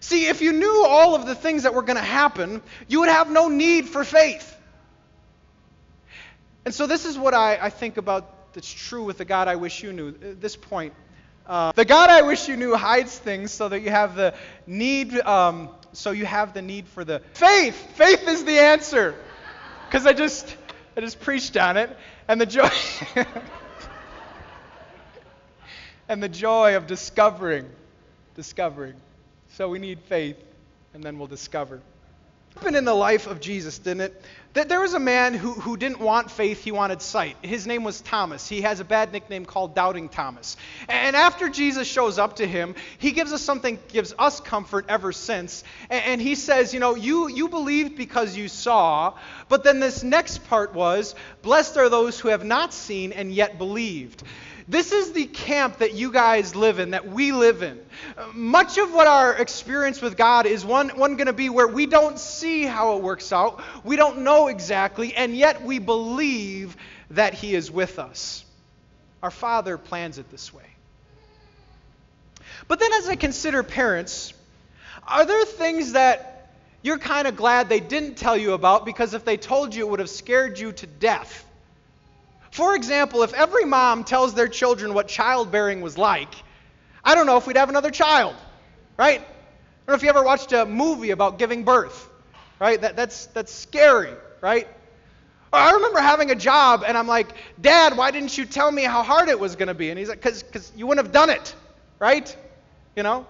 See, 0.00 0.26
if 0.26 0.42
you 0.42 0.52
knew 0.52 0.84
all 0.84 1.14
of 1.14 1.26
the 1.26 1.36
things 1.36 1.62
that 1.62 1.74
were 1.74 1.82
going 1.82 1.98
to 1.98 2.02
happen, 2.02 2.60
you 2.88 2.98
would 2.98 3.08
have 3.08 3.30
no 3.30 3.46
need 3.46 3.88
for 3.88 4.02
faith. 4.02 4.52
And 6.64 6.74
so, 6.74 6.88
this 6.88 7.04
is 7.04 7.16
what 7.16 7.34
I, 7.34 7.56
I 7.56 7.70
think 7.70 7.98
about 7.98 8.52
that's 8.52 8.72
true 8.72 9.04
with 9.04 9.18
the 9.18 9.24
God 9.24 9.46
I 9.46 9.54
wish 9.54 9.80
you 9.84 9.92
knew. 9.92 10.08
At 10.08 10.40
this 10.40 10.56
point, 10.56 10.92
uh, 11.46 11.72
the 11.72 11.84
God 11.84 12.08
I 12.08 12.22
wish 12.22 12.48
you 12.48 12.56
knew 12.56 12.74
hides 12.74 13.18
things 13.18 13.52
so 13.52 13.68
that 13.68 13.80
you 13.80 13.90
have 13.90 14.16
the 14.16 14.34
need, 14.66 15.14
um, 15.20 15.68
so 15.92 16.10
you 16.10 16.24
have 16.24 16.54
the 16.54 16.62
need 16.62 16.88
for 16.88 17.04
the 17.04 17.20
faith. 17.34 17.76
Faith 17.96 18.26
is 18.26 18.44
the 18.44 18.58
answer. 18.58 19.14
Because 19.86 20.06
I 20.06 20.14
just, 20.14 20.56
I 20.96 21.00
just 21.00 21.20
preached 21.20 21.56
on 21.58 21.76
it, 21.76 21.94
and 22.28 22.40
the 22.40 22.46
joy, 22.46 22.70
and 26.08 26.22
the 26.22 26.28
joy 26.28 26.76
of 26.76 26.86
discovering, 26.86 27.68
discovering. 28.36 28.94
So 29.50 29.68
we 29.68 29.78
need 29.78 30.00
faith, 30.00 30.42
and 30.94 31.04
then 31.04 31.18
we'll 31.18 31.28
discover 31.28 31.82
happened 32.56 32.76
in 32.76 32.84
the 32.84 32.94
life 32.94 33.26
of 33.26 33.40
Jesus, 33.40 33.78
didn't 33.78 34.02
it? 34.02 34.22
That 34.54 34.68
there 34.68 34.80
was 34.80 34.94
a 34.94 35.00
man 35.00 35.34
who, 35.34 35.52
who 35.52 35.76
didn't 35.76 35.98
want 35.98 36.30
faith, 36.30 36.62
he 36.62 36.70
wanted 36.70 37.02
sight. 37.02 37.36
His 37.42 37.66
name 37.66 37.82
was 37.82 38.00
Thomas. 38.00 38.48
He 38.48 38.60
has 38.60 38.78
a 38.78 38.84
bad 38.84 39.12
nickname 39.12 39.44
called 39.44 39.74
Doubting 39.74 40.08
Thomas. 40.08 40.56
And 40.88 41.16
after 41.16 41.48
Jesus 41.48 41.88
shows 41.88 42.20
up 42.20 42.36
to 42.36 42.46
him, 42.46 42.76
he 42.98 43.10
gives 43.10 43.32
us 43.32 43.42
something, 43.42 43.80
gives 43.88 44.14
us 44.16 44.40
comfort 44.40 44.86
ever 44.88 45.10
since. 45.10 45.64
And, 45.90 46.04
and 46.04 46.20
he 46.20 46.36
says, 46.36 46.72
You 46.72 46.78
know, 46.78 46.94
you, 46.94 47.28
you 47.28 47.48
believed 47.48 47.96
because 47.96 48.36
you 48.36 48.46
saw, 48.46 49.14
but 49.48 49.64
then 49.64 49.80
this 49.80 50.04
next 50.04 50.44
part 50.44 50.72
was, 50.72 51.16
Blessed 51.42 51.76
are 51.76 51.88
those 51.88 52.20
who 52.20 52.28
have 52.28 52.44
not 52.44 52.72
seen 52.72 53.10
and 53.10 53.32
yet 53.32 53.58
believed. 53.58 54.22
This 54.66 54.92
is 54.92 55.12
the 55.12 55.26
camp 55.26 55.78
that 55.78 55.92
you 55.92 56.10
guys 56.10 56.56
live 56.56 56.78
in, 56.78 56.92
that 56.92 57.06
we 57.06 57.32
live 57.32 57.62
in. 57.62 57.78
Much 58.32 58.78
of 58.78 58.94
what 58.94 59.06
our 59.06 59.34
experience 59.34 60.00
with 60.00 60.16
God 60.16 60.46
is 60.46 60.64
one, 60.64 60.88
one 60.90 61.16
going 61.16 61.26
to 61.26 61.34
be 61.34 61.50
where 61.50 61.68
we 61.68 61.84
don't 61.84 62.18
see 62.18 62.64
how 62.64 62.96
it 62.96 63.02
works 63.02 63.30
out, 63.32 63.62
we 63.84 63.96
don't 63.96 64.20
know 64.20 64.48
exactly, 64.48 65.14
and 65.14 65.36
yet 65.36 65.62
we 65.62 65.78
believe 65.78 66.76
that 67.10 67.34
He 67.34 67.54
is 67.54 67.70
with 67.70 67.98
us. 67.98 68.44
Our 69.22 69.30
Father 69.30 69.76
plans 69.76 70.18
it 70.18 70.30
this 70.30 70.52
way. 70.52 70.62
But 72.66 72.80
then, 72.80 72.92
as 72.94 73.08
I 73.08 73.16
consider 73.16 73.62
parents, 73.62 74.32
are 75.06 75.26
there 75.26 75.44
things 75.44 75.92
that 75.92 76.50
you're 76.82 76.98
kind 76.98 77.26
of 77.26 77.36
glad 77.36 77.68
they 77.68 77.80
didn't 77.80 78.16
tell 78.16 78.36
you 78.36 78.54
about 78.54 78.86
because 78.86 79.12
if 79.12 79.24
they 79.24 79.36
told 79.36 79.74
you, 79.74 79.86
it 79.86 79.90
would 79.90 80.00
have 80.00 80.10
scared 80.10 80.58
you 80.58 80.72
to 80.72 80.86
death? 80.86 81.43
For 82.54 82.76
example, 82.76 83.24
if 83.24 83.34
every 83.34 83.64
mom 83.64 84.04
tells 84.04 84.32
their 84.32 84.46
children 84.46 84.94
what 84.94 85.08
childbearing 85.08 85.80
was 85.80 85.98
like, 85.98 86.32
I 87.04 87.16
don't 87.16 87.26
know 87.26 87.36
if 87.36 87.48
we'd 87.48 87.56
have 87.56 87.68
another 87.68 87.90
child, 87.90 88.36
right? 88.96 89.20
I 89.20 89.24
don't 89.24 89.88
know 89.88 89.94
if 89.94 90.04
you 90.04 90.08
ever 90.08 90.22
watched 90.22 90.52
a 90.52 90.64
movie 90.64 91.10
about 91.10 91.36
giving 91.36 91.64
birth, 91.64 92.08
right? 92.60 92.80
That, 92.80 92.94
that's, 92.94 93.26
that's 93.26 93.52
scary, 93.52 94.12
right? 94.40 94.68
I 95.52 95.72
remember 95.72 95.98
having 95.98 96.30
a 96.30 96.36
job, 96.36 96.84
and 96.86 96.96
I'm 96.96 97.08
like, 97.08 97.26
Dad, 97.60 97.96
why 97.96 98.12
didn't 98.12 98.38
you 98.38 98.44
tell 98.44 98.70
me 98.70 98.84
how 98.84 99.02
hard 99.02 99.28
it 99.28 99.40
was 99.40 99.56
going 99.56 99.66
to 99.66 99.74
be? 99.74 99.90
And 99.90 99.98
he's 99.98 100.08
like, 100.08 100.22
because 100.22 100.70
you 100.76 100.86
wouldn't 100.86 101.04
have 101.04 101.12
done 101.12 101.30
it, 101.30 101.56
right? 101.98 102.36
You 102.94 103.02
know? 103.02 103.26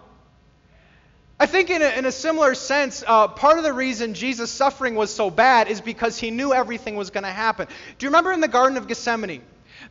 I 1.38 1.47
think, 1.47 1.69
in 1.71 1.83
a, 1.83 1.88
in 1.99 2.07
a 2.07 2.12
similar 2.12 2.55
sense, 2.55 3.03
uh, 3.07 3.26
part 3.29 3.59
of 3.59 3.64
the 3.64 3.73
reason 3.73 4.14
Jesus' 4.14 4.53
suffering 4.53 4.95
was 4.95 5.12
so 5.12 5.31
bad 5.31 5.69
is 5.69 5.81
because 5.81 6.17
he 6.17 6.31
knew 6.31 6.53
everything 6.53 6.95
was 6.95 7.11
going 7.11 7.25
to 7.25 7.31
happen. 7.31 7.67
Do 7.99 8.07
you 8.07 8.11
remember 8.11 8.33
in 8.33 8.41
the 8.41 8.49
Garden 8.49 8.79
of 8.79 8.87
Gethsemane? 8.87 9.43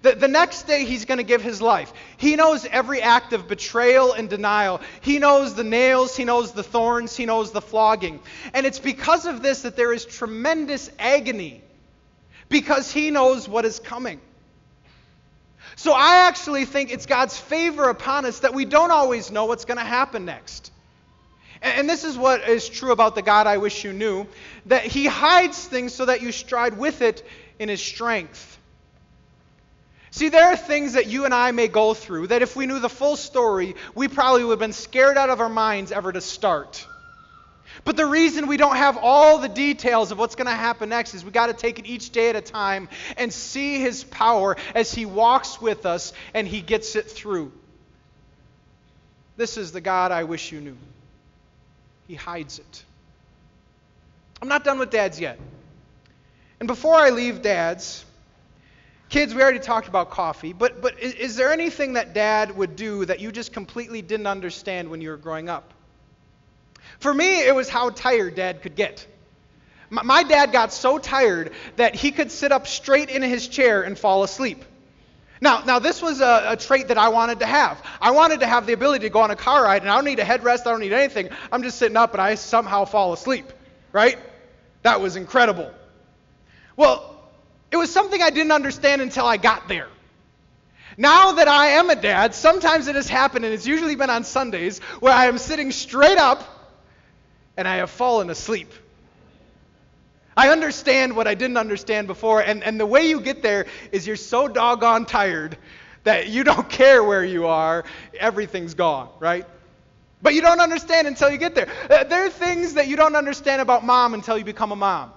The, 0.02 0.16
the 0.16 0.28
next 0.28 0.64
day, 0.64 0.86
he's 0.86 1.06
going 1.06 1.18
to 1.18 1.24
give 1.24 1.42
his 1.42 1.62
life. 1.62 1.92
He 2.18 2.36
knows 2.36 2.66
every 2.66 3.02
act 3.02 3.34
of 3.34 3.48
betrayal 3.48 4.14
and 4.14 4.30
denial. 4.30 4.82
He 5.02 5.20
knows 5.20 5.54
the 5.54 5.64
nails, 5.64 6.16
he 6.16 6.24
knows 6.24 6.54
the 6.54 6.64
thorns, 6.64 7.16
he 7.16 7.26
knows 7.26 7.52
the 7.52 7.62
flogging. 7.62 8.20
And 8.54 8.66
it's 8.66 8.80
because 8.80 9.26
of 9.26 9.42
this 9.42 9.64
that 9.64 9.76
there 9.76 9.94
is 9.94 10.06
tremendous 10.06 10.90
agony, 10.98 11.62
because 12.50 12.92
he 12.92 13.12
knows 13.12 13.50
what 13.50 13.66
is 13.66 13.80
coming. 13.80 14.20
So 15.76 15.92
I 15.92 16.28
actually 16.28 16.66
think 16.66 16.92
it's 16.92 17.06
God's 17.06 17.38
favor 17.38 17.90
upon 17.90 18.26
us 18.26 18.40
that 18.40 18.54
we 18.54 18.66
don't 18.66 18.92
always 18.92 19.32
know 19.32 19.46
what's 19.46 19.66
going 19.66 19.80
to 19.80 19.84
happen 19.84 20.26
next. 20.26 20.72
And 21.64 21.90
this 21.90 22.04
is 22.04 22.18
what 22.18 22.48
is 22.48 22.68
true 22.68 22.92
about 22.92 23.16
the 23.16 23.22
God 23.22 23.48
I 23.48 23.58
wish 23.58 23.86
you 23.86 23.94
knew 23.94 24.28
that 24.66 24.84
He 24.84 25.06
hides 25.06 25.66
things 25.66 25.94
so 25.94 26.06
that 26.06 26.22
you 26.22 26.34
stride 26.34 26.78
with 26.78 27.02
it 27.02 27.26
in 27.58 27.70
His 27.70 27.82
strength. 27.82 28.60
See, 30.12 30.30
there 30.30 30.46
are 30.46 30.58
things 30.58 30.94
that 30.94 31.08
you 31.08 31.24
and 31.26 31.34
I 31.34 31.52
may 31.52 31.70
go 31.70 31.94
through 31.94 32.28
that 32.28 32.42
if 32.42 32.56
we 32.56 32.68
knew 32.68 32.80
the 32.80 32.90
full 32.90 33.16
story, 33.16 33.76
we 33.96 34.10
probably 34.10 34.44
would 34.44 34.52
have 34.52 34.60
been 34.60 34.74
scared 34.74 35.18
out 35.18 35.30
of 35.30 35.40
our 35.40 35.50
minds 35.50 35.92
ever 35.92 36.12
to 36.12 36.22
start. 36.22 36.86
But 37.86 37.98
the 37.98 38.06
reason 38.06 38.48
we 38.48 38.58
don't 38.58 38.76
have 38.76 38.98
all 39.02 39.40
the 39.40 39.50
details 39.50 40.12
of 40.12 40.20
what's 40.20 40.36
going 40.36 40.48
to 40.48 40.54
happen 40.54 40.90
next 40.90 41.16
is 41.16 41.26
we 41.26 41.32
got 41.32 41.48
to 41.48 41.54
take 41.54 41.80
it 41.80 41.86
each 41.86 42.12
day 42.12 42.30
at 42.30 42.36
a 42.36 42.42
time 42.42 42.90
and 43.18 43.34
see 43.34 43.80
his 43.80 44.04
power 44.04 44.58
as 44.76 44.94
he 44.94 45.06
walks 45.06 45.60
with 45.60 45.86
us 45.86 46.14
and 46.34 46.48
he 46.48 46.62
gets 46.62 46.96
it 46.96 47.10
through. 47.10 47.52
This 49.36 49.58
is 49.58 49.72
the 49.72 49.82
God 49.82 50.12
I 50.12 50.26
wish 50.26 50.52
you 50.52 50.62
knew. 50.62 50.78
He 52.14 52.18
hides 52.18 52.60
it. 52.60 52.84
I'm 54.40 54.48
not 54.48 54.64
done 54.64 54.78
with 54.78 54.92
dads 54.92 55.20
yet. 55.20 55.40
And 56.60 56.68
before 56.68 56.94
I 56.94 57.10
leave 57.10 57.42
dads, 57.42 58.06
kids, 59.10 59.34
we 59.34 59.42
already 59.42 59.58
talked 59.58 59.88
about 59.88 60.12
coffee, 60.12 60.54
but, 60.54 60.80
but 60.80 61.00
is, 61.00 61.16
is 61.16 61.36
there 61.36 61.52
anything 61.52 61.94
that 61.94 62.14
dad 62.14 62.56
would 62.56 62.76
do 62.76 63.04
that 63.06 63.20
you 63.20 63.32
just 63.32 63.52
completely 63.52 64.04
didn't 64.04 64.28
understand 64.28 64.92
when 64.92 65.02
you 65.02 65.10
were 65.10 65.18
growing 65.18 65.50
up? 65.50 65.74
For 67.00 67.12
me, 67.12 67.48
it 67.48 67.56
was 67.56 67.68
how 67.68 67.90
tired 67.90 68.36
dad 68.36 68.62
could 68.62 68.76
get. 68.76 69.08
My 69.90 70.22
dad 70.22 70.52
got 70.52 70.72
so 70.72 71.00
tired 71.00 71.52
that 71.78 71.96
he 71.96 72.12
could 72.12 72.30
sit 72.30 72.52
up 72.52 72.68
straight 72.68 73.10
in 73.10 73.24
his 73.24 73.48
chair 73.48 73.82
and 73.82 73.98
fall 73.98 74.22
asleep. 74.22 74.64
Now, 75.42 75.64
now 75.66 75.80
this 75.80 76.02
was 76.02 76.22
a, 76.22 76.52
a, 76.52 76.58
trait 76.58 76.88
that 76.88 76.98
I 76.98 77.10
wanted 77.10 77.40
to 77.40 77.46
have. 77.46 77.82
I 78.00 78.12
wanted 78.12 78.40
to 78.42 78.46
have 78.46 78.66
the 78.66 78.74
ability 78.74 79.04
to 79.04 79.10
go 79.10 79.22
on 79.22 79.32
a 79.32 79.36
car 79.36 79.64
ride, 79.64 79.82
and 79.82 79.92
I 79.92 79.96
don't 79.96 80.06
need 80.06 80.20
a 80.20 80.24
headrest, 80.24 80.62
I 80.62 80.72
don't 80.72 80.80
need 80.80 80.94
anything. 80.94 81.30
I'm 81.52 81.64
just 81.64 81.78
sitting 81.78 81.98
up, 81.98 82.14
and 82.14 82.22
I 82.22 82.36
somehow 82.36 82.86
fall 82.86 83.14
asleep, 83.14 83.52
right? 83.92 84.18
That 84.84 85.02
was 85.02 85.16
incredible. 85.16 85.72
Well, 86.78 87.10
it 87.72 87.78
was 87.78 87.92
something 87.92 88.22
I 88.22 88.30
didn't 88.30 88.52
understand 88.52 89.02
until 89.02 89.26
I 89.26 89.38
got 89.38 89.68
there. 89.68 89.88
Now 90.98 91.34
that 91.34 91.48
I 91.48 91.68
am 91.68 91.90
a 91.90 91.96
dad, 91.96 92.36
sometimes 92.36 92.88
it 92.88 92.96
has 92.96 93.10
happened, 93.10 93.46
and 93.46 93.54
it's 93.54 93.66
usually 93.66 93.96
been 93.96 94.10
on 94.10 94.24
Sundays, 94.24 94.80
where 95.00 95.14
I 95.14 95.26
am 95.26 95.38
sitting 95.38 95.72
straight 95.72 96.18
up 96.18 96.44
and 97.58 97.68
I 97.68 97.78
have 97.78 97.90
fallen 97.90 98.30
asleep. 98.30 98.72
I 100.36 100.50
understand 100.50 101.16
what 101.16 101.28
I 101.28 101.36
didn't 101.36 101.58
understand 101.58 102.08
before, 102.08 102.42
and, 102.42 102.64
and 102.64 102.80
the 102.80 102.86
way 102.86 103.08
you 103.08 103.22
get 103.22 103.42
there 103.44 103.68
is 103.92 104.08
you're 104.08 104.16
so 104.16 104.48
doggone 104.48 105.06
tired 105.06 105.58
that 106.04 106.30
you 106.30 106.44
don't 106.44 106.70
care 106.82 107.04
where 107.04 107.24
you 107.24 107.48
are, 107.48 107.84
everything's 108.20 108.74
gone, 108.74 109.10
right? 109.20 109.46
But 110.22 110.34
you 110.34 110.42
don't 110.42 110.62
understand 110.62 111.08
until 111.08 111.30
you 111.30 111.38
get 111.38 111.54
there. 111.54 111.68
Uh, 111.90 112.06
there 112.06 112.26
are 112.26 112.30
things 112.30 112.76
that 112.76 112.88
you 112.88 112.96
don't 112.96 113.16
understand 113.16 113.62
about 113.62 113.86
mom 113.86 114.14
until 114.14 114.38
you 114.38 114.46
become 114.46 114.72
a 114.72 114.76
mom. 114.76 115.12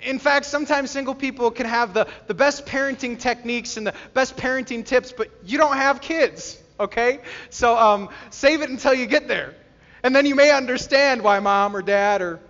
In 0.00 0.20
fact, 0.20 0.46
sometimes 0.46 0.92
single 0.92 1.14
people 1.14 1.50
can 1.50 1.66
have 1.66 1.92
the, 1.92 2.06
the 2.28 2.34
best 2.34 2.64
parenting 2.64 3.18
techniques 3.18 3.76
and 3.76 3.86
the 3.86 3.94
best 4.14 4.36
parenting 4.36 4.86
tips, 4.86 5.12
but 5.12 5.28
you 5.44 5.58
don't 5.58 5.76
have 5.76 6.00
kids, 6.00 6.56
okay? 6.78 7.18
So 7.50 7.76
um, 7.76 8.08
save 8.30 8.62
it 8.62 8.70
until 8.70 8.94
you 8.94 9.06
get 9.06 9.26
there. 9.26 9.56
And 10.04 10.14
then 10.14 10.24
you 10.24 10.36
may 10.36 10.52
understand 10.52 11.22
why 11.22 11.40
mom 11.40 11.76
or 11.76 11.82
dad 11.82 12.22
or. 12.22 12.40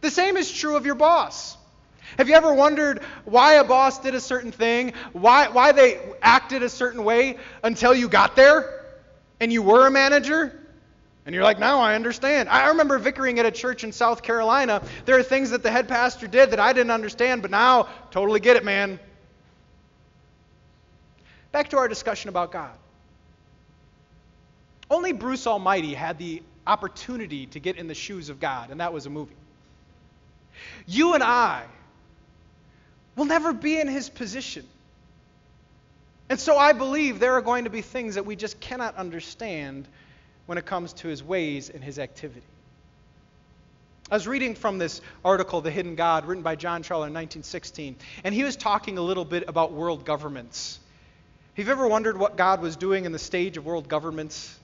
The 0.00 0.10
same 0.10 0.36
is 0.36 0.50
true 0.50 0.76
of 0.76 0.86
your 0.86 0.94
boss. 0.94 1.56
Have 2.16 2.28
you 2.28 2.34
ever 2.34 2.52
wondered 2.52 3.02
why 3.24 3.54
a 3.54 3.64
boss 3.64 3.98
did 3.98 4.14
a 4.14 4.20
certain 4.20 4.52
thing, 4.52 4.94
why, 5.12 5.48
why 5.48 5.72
they 5.72 6.00
acted 6.20 6.62
a 6.62 6.68
certain 6.68 7.04
way 7.04 7.38
until 7.62 7.94
you 7.94 8.08
got 8.08 8.34
there 8.34 8.84
and 9.38 9.52
you 9.52 9.62
were 9.62 9.86
a 9.86 9.90
manager? 9.90 10.56
And 11.26 11.34
you're 11.34 11.44
like, 11.44 11.58
now 11.58 11.80
I 11.80 11.94
understand. 11.94 12.48
I 12.48 12.68
remember 12.68 12.98
vicaring 12.98 13.38
at 13.38 13.46
a 13.46 13.50
church 13.50 13.84
in 13.84 13.92
South 13.92 14.22
Carolina. 14.22 14.82
There 15.04 15.18
are 15.18 15.22
things 15.22 15.50
that 15.50 15.62
the 15.62 15.70
head 15.70 15.86
pastor 15.86 16.26
did 16.26 16.50
that 16.50 16.60
I 16.60 16.72
didn't 16.72 16.90
understand, 16.90 17.42
but 17.42 17.50
now 17.50 17.88
totally 18.10 18.40
get 18.40 18.56
it, 18.56 18.64
man. 18.64 18.98
Back 21.52 21.70
to 21.70 21.78
our 21.78 21.88
discussion 21.88 22.30
about 22.30 22.52
God. 22.52 22.72
Only 24.90 25.12
Bruce 25.12 25.46
Almighty 25.46 25.94
had 25.94 26.18
the 26.18 26.42
opportunity 26.66 27.46
to 27.46 27.60
get 27.60 27.76
in 27.76 27.86
the 27.86 27.94
shoes 27.94 28.28
of 28.28 28.40
God, 28.40 28.70
and 28.70 28.80
that 28.80 28.92
was 28.92 29.06
a 29.06 29.10
movie. 29.10 29.36
You 30.86 31.14
and 31.14 31.22
I 31.22 31.64
will 33.16 33.24
never 33.24 33.52
be 33.52 33.78
in 33.78 33.88
his 33.88 34.08
position. 34.08 34.66
And 36.28 36.38
so 36.38 36.56
I 36.56 36.72
believe 36.72 37.18
there 37.18 37.34
are 37.34 37.42
going 37.42 37.64
to 37.64 37.70
be 37.70 37.82
things 37.82 38.14
that 38.14 38.24
we 38.24 38.36
just 38.36 38.60
cannot 38.60 38.94
understand 38.96 39.88
when 40.46 40.58
it 40.58 40.66
comes 40.66 40.92
to 40.94 41.08
his 41.08 41.22
ways 41.22 41.70
and 41.70 41.82
his 41.82 41.98
activity. 41.98 42.46
I 44.10 44.14
was 44.14 44.26
reading 44.26 44.54
from 44.54 44.78
this 44.78 45.00
article, 45.24 45.60
The 45.60 45.70
Hidden 45.70 45.96
God, 45.96 46.26
written 46.26 46.42
by 46.42 46.56
John 46.56 46.82
Schaller 46.82 47.06
in 47.06 47.14
1916, 47.14 47.96
and 48.24 48.34
he 48.34 48.44
was 48.44 48.56
talking 48.56 48.98
a 48.98 49.02
little 49.02 49.24
bit 49.24 49.44
about 49.48 49.72
world 49.72 50.04
governments. 50.04 50.78
Have 51.54 51.66
you 51.66 51.72
ever 51.72 51.88
wondered 51.88 52.16
what 52.16 52.36
God 52.36 52.60
was 52.62 52.76
doing 52.76 53.04
in 53.04 53.12
the 53.12 53.18
stage 53.18 53.56
of 53.56 53.66
world 53.66 53.88
governments? 53.88 54.58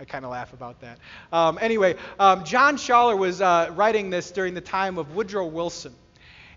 I 0.00 0.04
kind 0.04 0.24
of 0.24 0.30
laugh 0.30 0.52
about 0.52 0.80
that. 0.80 0.98
Um, 1.32 1.58
anyway, 1.60 1.96
um, 2.20 2.44
John 2.44 2.76
Schaller 2.76 3.18
was 3.18 3.40
uh, 3.40 3.72
writing 3.74 4.10
this 4.10 4.30
during 4.30 4.54
the 4.54 4.60
time 4.60 4.96
of 4.96 5.14
Woodrow 5.14 5.46
Wilson. 5.46 5.94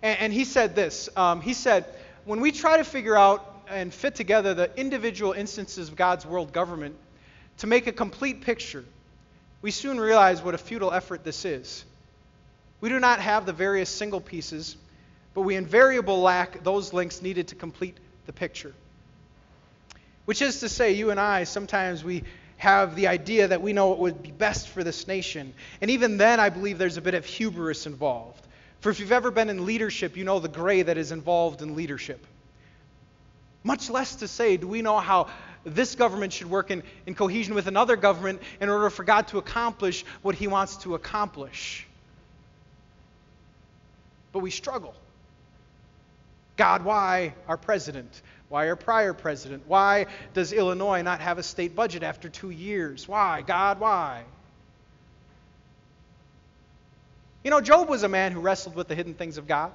And, 0.03 0.19
and 0.19 0.33
he 0.33 0.45
said 0.45 0.75
this 0.75 1.09
um, 1.15 1.41
He 1.41 1.53
said, 1.53 1.85
When 2.25 2.39
we 2.39 2.51
try 2.51 2.77
to 2.77 2.83
figure 2.83 3.17
out 3.17 3.47
and 3.67 3.93
fit 3.93 4.15
together 4.15 4.53
the 4.53 4.69
individual 4.79 5.31
instances 5.33 5.89
of 5.89 5.95
God's 5.95 6.25
world 6.25 6.53
government 6.53 6.95
to 7.59 7.67
make 7.67 7.87
a 7.87 7.91
complete 7.91 8.41
picture, 8.41 8.85
we 9.61 9.71
soon 9.71 9.99
realize 9.99 10.41
what 10.41 10.53
a 10.53 10.57
futile 10.57 10.91
effort 10.91 11.23
this 11.23 11.45
is. 11.45 11.85
We 12.79 12.89
do 12.89 12.99
not 12.99 13.19
have 13.19 13.45
the 13.45 13.53
various 13.53 13.89
single 13.89 14.21
pieces, 14.21 14.75
but 15.33 15.41
we 15.41 15.55
invariably 15.55 16.15
lack 16.15 16.63
those 16.63 16.93
links 16.93 17.21
needed 17.21 17.47
to 17.49 17.55
complete 17.55 17.97
the 18.25 18.33
picture. 18.33 18.73
Which 20.25 20.41
is 20.41 20.59
to 20.59 20.69
say, 20.69 20.93
you 20.93 21.09
and 21.09 21.19
I, 21.19 21.45
sometimes 21.45 22.03
we 22.03 22.23
have 22.61 22.95
the 22.95 23.07
idea 23.07 23.47
that 23.47 23.63
we 23.63 23.73
know 23.73 23.87
what 23.87 23.97
would 23.97 24.21
be 24.21 24.29
best 24.29 24.67
for 24.67 24.83
this 24.83 25.07
nation. 25.07 25.51
And 25.81 25.89
even 25.89 26.17
then, 26.17 26.39
I 26.39 26.51
believe 26.51 26.77
there's 26.77 26.97
a 26.97 27.01
bit 27.01 27.15
of 27.15 27.25
hubris 27.25 27.87
involved. 27.87 28.45
For 28.81 28.91
if 28.91 28.99
you've 28.99 29.11
ever 29.11 29.31
been 29.31 29.49
in 29.49 29.65
leadership, 29.65 30.15
you 30.15 30.23
know 30.23 30.39
the 30.39 30.47
gray 30.47 30.83
that 30.83 30.95
is 30.95 31.11
involved 31.11 31.63
in 31.63 31.75
leadership. 31.75 32.23
Much 33.63 33.89
less 33.89 34.17
to 34.17 34.27
say, 34.27 34.57
do 34.57 34.67
we 34.67 34.83
know 34.83 34.99
how 34.99 35.27
this 35.63 35.95
government 35.95 36.33
should 36.33 36.51
work 36.51 36.69
in, 36.69 36.83
in 37.07 37.15
cohesion 37.15 37.55
with 37.55 37.65
another 37.65 37.95
government 37.95 38.39
in 38.59 38.69
order 38.69 38.91
for 38.91 39.03
God 39.03 39.27
to 39.29 39.39
accomplish 39.39 40.05
what 40.21 40.35
he 40.35 40.45
wants 40.45 40.77
to 40.77 40.93
accomplish. 40.93 41.87
But 44.33 44.39
we 44.39 44.51
struggle. 44.51 44.93
God, 46.57 46.85
why 46.85 47.33
our 47.47 47.57
president? 47.57 48.21
Why 48.51 48.67
our 48.67 48.75
prior 48.75 49.13
president? 49.13 49.63
Why 49.65 50.07
does 50.33 50.51
Illinois 50.51 51.03
not 51.03 51.21
have 51.21 51.37
a 51.37 51.43
state 51.43 51.73
budget 51.73 52.03
after 52.03 52.27
two 52.27 52.49
years? 52.49 53.07
Why? 53.07 53.43
God, 53.43 53.79
why? 53.79 54.25
You 57.45 57.49
know, 57.49 57.61
Job 57.61 57.87
was 57.87 58.03
a 58.03 58.09
man 58.09 58.33
who 58.33 58.41
wrestled 58.41 58.75
with 58.75 58.89
the 58.89 58.93
hidden 58.93 59.13
things 59.13 59.37
of 59.37 59.47
God. 59.47 59.71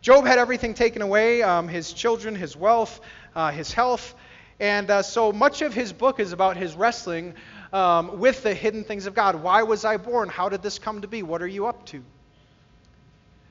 Job 0.00 0.26
had 0.26 0.40
everything 0.40 0.74
taken 0.74 1.00
away 1.00 1.44
um, 1.44 1.68
his 1.68 1.92
children, 1.92 2.34
his 2.34 2.56
wealth, 2.56 3.00
uh, 3.36 3.52
his 3.52 3.72
health. 3.72 4.16
And 4.58 4.90
uh, 4.90 5.02
so 5.02 5.30
much 5.30 5.62
of 5.62 5.72
his 5.72 5.92
book 5.92 6.18
is 6.18 6.32
about 6.32 6.56
his 6.56 6.74
wrestling 6.74 7.34
um, 7.72 8.18
with 8.18 8.42
the 8.42 8.52
hidden 8.52 8.82
things 8.82 9.06
of 9.06 9.14
God. 9.14 9.36
Why 9.36 9.62
was 9.62 9.84
I 9.84 9.96
born? 9.96 10.28
How 10.28 10.48
did 10.48 10.60
this 10.60 10.80
come 10.80 11.02
to 11.02 11.08
be? 11.08 11.22
What 11.22 11.40
are 11.40 11.46
you 11.46 11.68
up 11.68 11.86
to? 11.86 12.02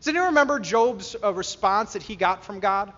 Does 0.01 0.09
anyone 0.09 0.27
remember 0.27 0.59
Job's 0.59 1.15
uh, 1.23 1.33
response 1.33 1.93
that 1.93 2.03
he 2.03 2.17
got 2.17 2.43
from 2.43 2.59
God? 2.59 2.91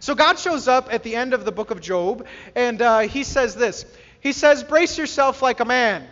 So 0.00 0.14
God 0.14 0.38
shows 0.38 0.66
up 0.66 0.92
at 0.92 1.02
the 1.02 1.14
end 1.14 1.34
of 1.34 1.44
the 1.44 1.52
book 1.52 1.70
of 1.70 1.80
Job, 1.80 2.26
and 2.54 2.80
uh, 2.80 3.00
he 3.00 3.22
says 3.22 3.54
this 3.54 3.84
He 4.20 4.32
says, 4.32 4.64
Brace 4.64 4.98
yourself 4.98 5.42
like 5.42 5.60
a 5.60 5.64
man. 5.64 6.06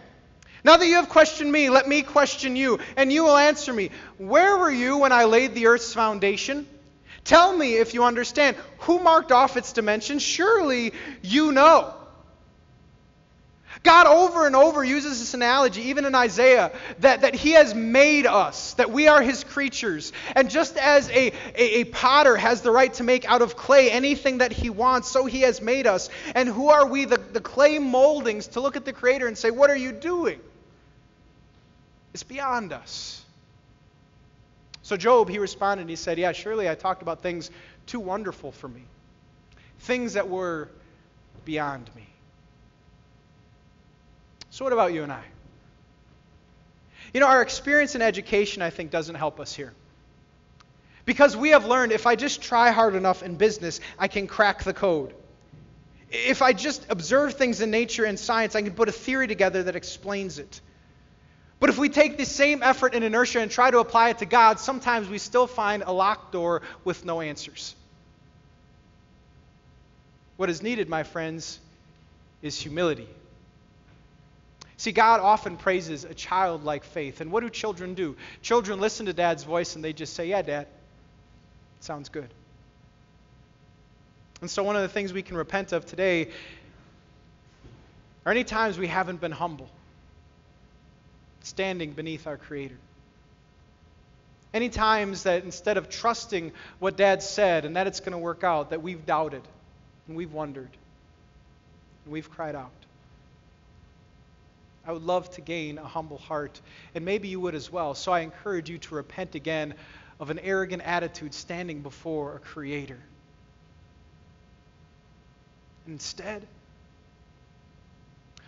Now 0.62 0.76
that 0.76 0.86
you 0.86 0.96
have 0.96 1.08
questioned 1.08 1.50
me, 1.50 1.70
let 1.70 1.88
me 1.88 2.02
question 2.02 2.54
you, 2.54 2.80
and 2.96 3.12
you 3.12 3.24
will 3.24 3.36
answer 3.36 3.72
me. 3.72 3.90
Where 4.18 4.58
were 4.58 4.70
you 4.70 4.98
when 4.98 5.12
I 5.12 5.24
laid 5.24 5.54
the 5.54 5.68
earth's 5.68 5.94
foundation? 5.94 6.66
Tell 7.24 7.56
me 7.56 7.76
if 7.76 7.94
you 7.94 8.04
understand. 8.04 8.56
Who 8.80 8.98
marked 8.98 9.32
off 9.32 9.56
its 9.56 9.72
dimensions? 9.72 10.22
Surely 10.22 10.92
you 11.22 11.52
know. 11.52 11.94
God 13.82 14.06
over 14.06 14.46
and 14.46 14.56
over 14.56 14.82
uses 14.82 15.20
this 15.20 15.34
analogy, 15.34 15.82
even 15.82 16.04
in 16.04 16.14
Isaiah, 16.14 16.72
that, 17.00 17.22
that 17.22 17.34
He 17.34 17.52
has 17.52 17.74
made 17.74 18.26
us, 18.26 18.74
that 18.74 18.90
we 18.90 19.08
are 19.08 19.22
His 19.22 19.44
creatures. 19.44 20.12
And 20.34 20.50
just 20.50 20.76
as 20.76 21.08
a, 21.10 21.28
a, 21.54 21.80
a, 21.80 21.84
potter 21.84 22.36
has 22.36 22.62
the 22.62 22.70
right 22.70 22.92
to 22.94 23.04
make 23.04 23.24
out 23.30 23.42
of 23.42 23.56
clay 23.56 23.90
anything 23.90 24.38
that 24.38 24.52
he 24.52 24.70
wants, 24.70 25.08
so 25.08 25.26
He 25.26 25.42
has 25.42 25.60
made 25.60 25.86
us. 25.86 26.08
And 26.34 26.48
who 26.48 26.68
are 26.70 26.86
we, 26.86 27.04
the, 27.04 27.18
the 27.18 27.40
clay 27.40 27.78
moldings, 27.78 28.48
to 28.48 28.60
look 28.60 28.76
at 28.76 28.84
the 28.84 28.92
Creator 28.92 29.26
and 29.26 29.38
say, 29.38 29.50
What 29.50 29.70
are 29.70 29.76
you 29.76 29.92
doing? 29.92 30.40
It's 32.14 32.24
beyond 32.24 32.72
us. 32.72 33.24
So, 34.82 34.96
Job, 34.96 35.28
he 35.28 35.38
responded 35.38 35.82
and 35.82 35.90
he 35.90 35.96
said, 35.96 36.18
Yeah, 36.18 36.32
surely 36.32 36.68
I 36.68 36.74
talked 36.74 37.02
about 37.02 37.22
things 37.22 37.50
too 37.86 38.00
wonderful 38.00 38.52
for 38.52 38.68
me, 38.68 38.82
things 39.80 40.14
that 40.14 40.28
were 40.28 40.68
beyond 41.44 41.90
me. 41.94 42.08
So, 44.58 44.64
what 44.64 44.72
about 44.72 44.92
you 44.92 45.04
and 45.04 45.12
I? 45.12 45.22
You 47.14 47.20
know, 47.20 47.28
our 47.28 47.42
experience 47.42 47.94
in 47.94 48.02
education, 48.02 48.60
I 48.60 48.70
think, 48.70 48.90
doesn't 48.90 49.14
help 49.14 49.38
us 49.38 49.54
here. 49.54 49.72
Because 51.04 51.36
we 51.36 51.50
have 51.50 51.64
learned 51.64 51.92
if 51.92 52.08
I 52.08 52.16
just 52.16 52.42
try 52.42 52.72
hard 52.72 52.96
enough 52.96 53.22
in 53.22 53.36
business, 53.36 53.78
I 54.00 54.08
can 54.08 54.26
crack 54.26 54.64
the 54.64 54.72
code. 54.72 55.14
If 56.10 56.42
I 56.42 56.54
just 56.54 56.84
observe 56.90 57.34
things 57.34 57.60
in 57.60 57.70
nature 57.70 58.04
and 58.04 58.18
science, 58.18 58.56
I 58.56 58.62
can 58.62 58.74
put 58.74 58.88
a 58.88 58.92
theory 58.92 59.28
together 59.28 59.62
that 59.62 59.76
explains 59.76 60.40
it. 60.40 60.60
But 61.60 61.70
if 61.70 61.78
we 61.78 61.88
take 61.88 62.18
the 62.18 62.26
same 62.26 62.60
effort 62.60 62.96
and 62.96 63.04
inertia 63.04 63.38
and 63.38 63.52
try 63.52 63.70
to 63.70 63.78
apply 63.78 64.08
it 64.08 64.18
to 64.18 64.26
God, 64.26 64.58
sometimes 64.58 65.08
we 65.08 65.18
still 65.18 65.46
find 65.46 65.84
a 65.84 65.92
locked 65.92 66.32
door 66.32 66.62
with 66.82 67.04
no 67.04 67.20
answers. 67.20 67.76
What 70.36 70.50
is 70.50 70.64
needed, 70.64 70.88
my 70.88 71.04
friends, 71.04 71.60
is 72.42 72.60
humility. 72.60 73.06
See, 74.78 74.92
God 74.92 75.20
often 75.20 75.56
praises 75.56 76.04
a 76.04 76.14
childlike 76.14 76.84
faith. 76.84 77.20
And 77.20 77.32
what 77.32 77.42
do 77.42 77.50
children 77.50 77.94
do? 77.94 78.16
Children 78.42 78.80
listen 78.80 79.06
to 79.06 79.12
dad's 79.12 79.42
voice 79.42 79.74
and 79.74 79.84
they 79.84 79.92
just 79.92 80.14
say, 80.14 80.28
Yeah, 80.28 80.42
dad, 80.42 80.68
sounds 81.80 82.08
good. 82.08 82.32
And 84.40 84.48
so, 84.48 84.62
one 84.62 84.76
of 84.76 84.82
the 84.82 84.88
things 84.88 85.12
we 85.12 85.22
can 85.22 85.36
repent 85.36 85.72
of 85.72 85.84
today 85.84 86.30
are 88.24 88.30
any 88.30 88.44
times 88.44 88.78
we 88.78 88.86
haven't 88.86 89.20
been 89.20 89.32
humble, 89.32 89.68
standing 91.42 91.90
beneath 91.90 92.28
our 92.28 92.36
Creator. 92.36 92.78
Any 94.54 94.68
times 94.68 95.24
that 95.24 95.42
instead 95.42 95.76
of 95.76 95.88
trusting 95.88 96.52
what 96.78 96.96
Dad 96.96 97.20
said 97.20 97.64
and 97.64 97.74
that 97.74 97.88
it's 97.88 97.98
going 97.98 98.12
to 98.12 98.18
work 98.18 98.44
out, 98.44 98.70
that 98.70 98.80
we've 98.80 99.04
doubted 99.04 99.42
and 100.06 100.16
we've 100.16 100.32
wondered 100.32 100.70
and 102.04 102.12
we've 102.12 102.30
cried 102.30 102.54
out. 102.54 102.70
I 104.88 104.92
would 104.92 105.04
love 105.04 105.30
to 105.32 105.42
gain 105.42 105.76
a 105.76 105.86
humble 105.86 106.16
heart, 106.16 106.58
and 106.94 107.04
maybe 107.04 107.28
you 107.28 107.38
would 107.40 107.54
as 107.54 107.70
well. 107.70 107.94
So 107.94 108.10
I 108.10 108.20
encourage 108.20 108.70
you 108.70 108.78
to 108.78 108.94
repent 108.94 109.34
again 109.34 109.74
of 110.18 110.30
an 110.30 110.38
arrogant 110.38 110.80
attitude 110.82 111.34
standing 111.34 111.82
before 111.82 112.36
a 112.36 112.38
Creator. 112.38 112.98
Instead, 115.86 116.46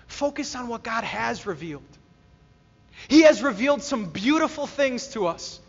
focus 0.06 0.56
on 0.56 0.68
what 0.68 0.82
God 0.82 1.04
has 1.04 1.44
revealed. 1.44 1.82
He 3.08 3.22
has 3.22 3.42
revealed 3.42 3.82
some 3.82 4.06
beautiful 4.06 4.66
things 4.66 5.08
to 5.08 5.26
us. 5.26 5.60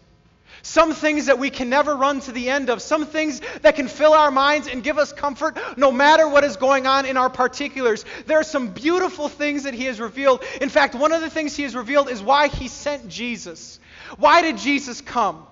Some 0.63 0.93
things 0.93 1.25
that 1.25 1.39
we 1.39 1.49
can 1.49 1.69
never 1.69 1.95
run 1.95 2.19
to 2.21 2.31
the 2.31 2.49
end 2.49 2.69
of. 2.69 2.81
Some 2.81 3.05
things 3.05 3.41
that 3.61 3.75
can 3.75 3.87
fill 3.87 4.13
our 4.13 4.31
minds 4.31 4.67
and 4.67 4.83
give 4.83 4.97
us 4.97 5.11
comfort 5.11 5.57
no 5.77 5.91
matter 5.91 6.27
what 6.27 6.43
is 6.43 6.57
going 6.57 6.85
on 6.85 7.05
in 7.05 7.17
our 7.17 7.29
particulars. 7.29 8.05
There 8.27 8.39
are 8.39 8.43
some 8.43 8.69
beautiful 8.69 9.27
things 9.27 9.63
that 9.63 9.73
He 9.73 9.85
has 9.85 9.99
revealed. 9.99 10.43
In 10.61 10.69
fact, 10.69 10.93
one 10.95 11.11
of 11.11 11.21
the 11.21 11.29
things 11.29 11.55
He 11.55 11.63
has 11.63 11.75
revealed 11.75 12.09
is 12.09 12.21
why 12.21 12.47
He 12.47 12.67
sent 12.67 13.07
Jesus. 13.07 13.79
Why 14.17 14.41
did 14.41 14.57
Jesus 14.57 15.01
come? 15.01 15.47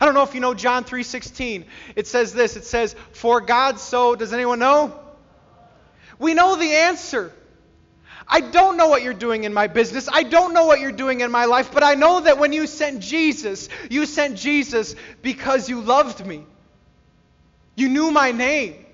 I 0.00 0.04
don't 0.04 0.14
know 0.14 0.22
if 0.22 0.34
you 0.34 0.40
know 0.40 0.54
John 0.54 0.84
3:16. 0.84 1.64
It 1.96 2.06
says 2.06 2.32
this. 2.32 2.56
It 2.56 2.64
says, 2.64 2.94
"For 3.12 3.40
God 3.40 3.80
so 3.80 4.14
does 4.14 4.32
anyone 4.32 4.58
know? 4.58 4.98
We 6.18 6.34
know 6.34 6.56
the 6.56 6.74
answer. 6.74 7.32
I 8.28 8.40
don't 8.40 8.76
know 8.76 8.88
what 8.88 9.02
you're 9.02 9.14
doing 9.14 9.44
in 9.44 9.54
my 9.54 9.68
business. 9.68 10.08
I 10.12 10.22
don't 10.22 10.52
know 10.52 10.66
what 10.66 10.80
you're 10.80 10.92
doing 10.92 11.22
in 11.22 11.30
my 11.30 11.46
life, 11.46 11.72
but 11.72 11.82
I 11.82 11.94
know 11.94 12.20
that 12.20 12.38
when 12.38 12.52
you 12.52 12.66
sent 12.66 13.00
Jesus, 13.00 13.68
you 13.90 14.04
sent 14.04 14.36
Jesus 14.36 14.94
because 15.22 15.68
you 15.68 15.80
loved 15.80 16.24
me. 16.26 16.44
You 17.74 17.88
knew 17.88 18.10
my 18.10 18.32
name. 18.32 18.84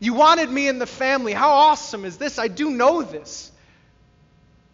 You 0.00 0.14
wanted 0.14 0.50
me 0.50 0.66
in 0.66 0.78
the 0.78 0.86
family. 0.86 1.32
How 1.32 1.50
awesome 1.50 2.04
is 2.04 2.16
this? 2.16 2.38
I 2.38 2.48
do 2.48 2.70
know 2.70 3.02
this. 3.02 3.52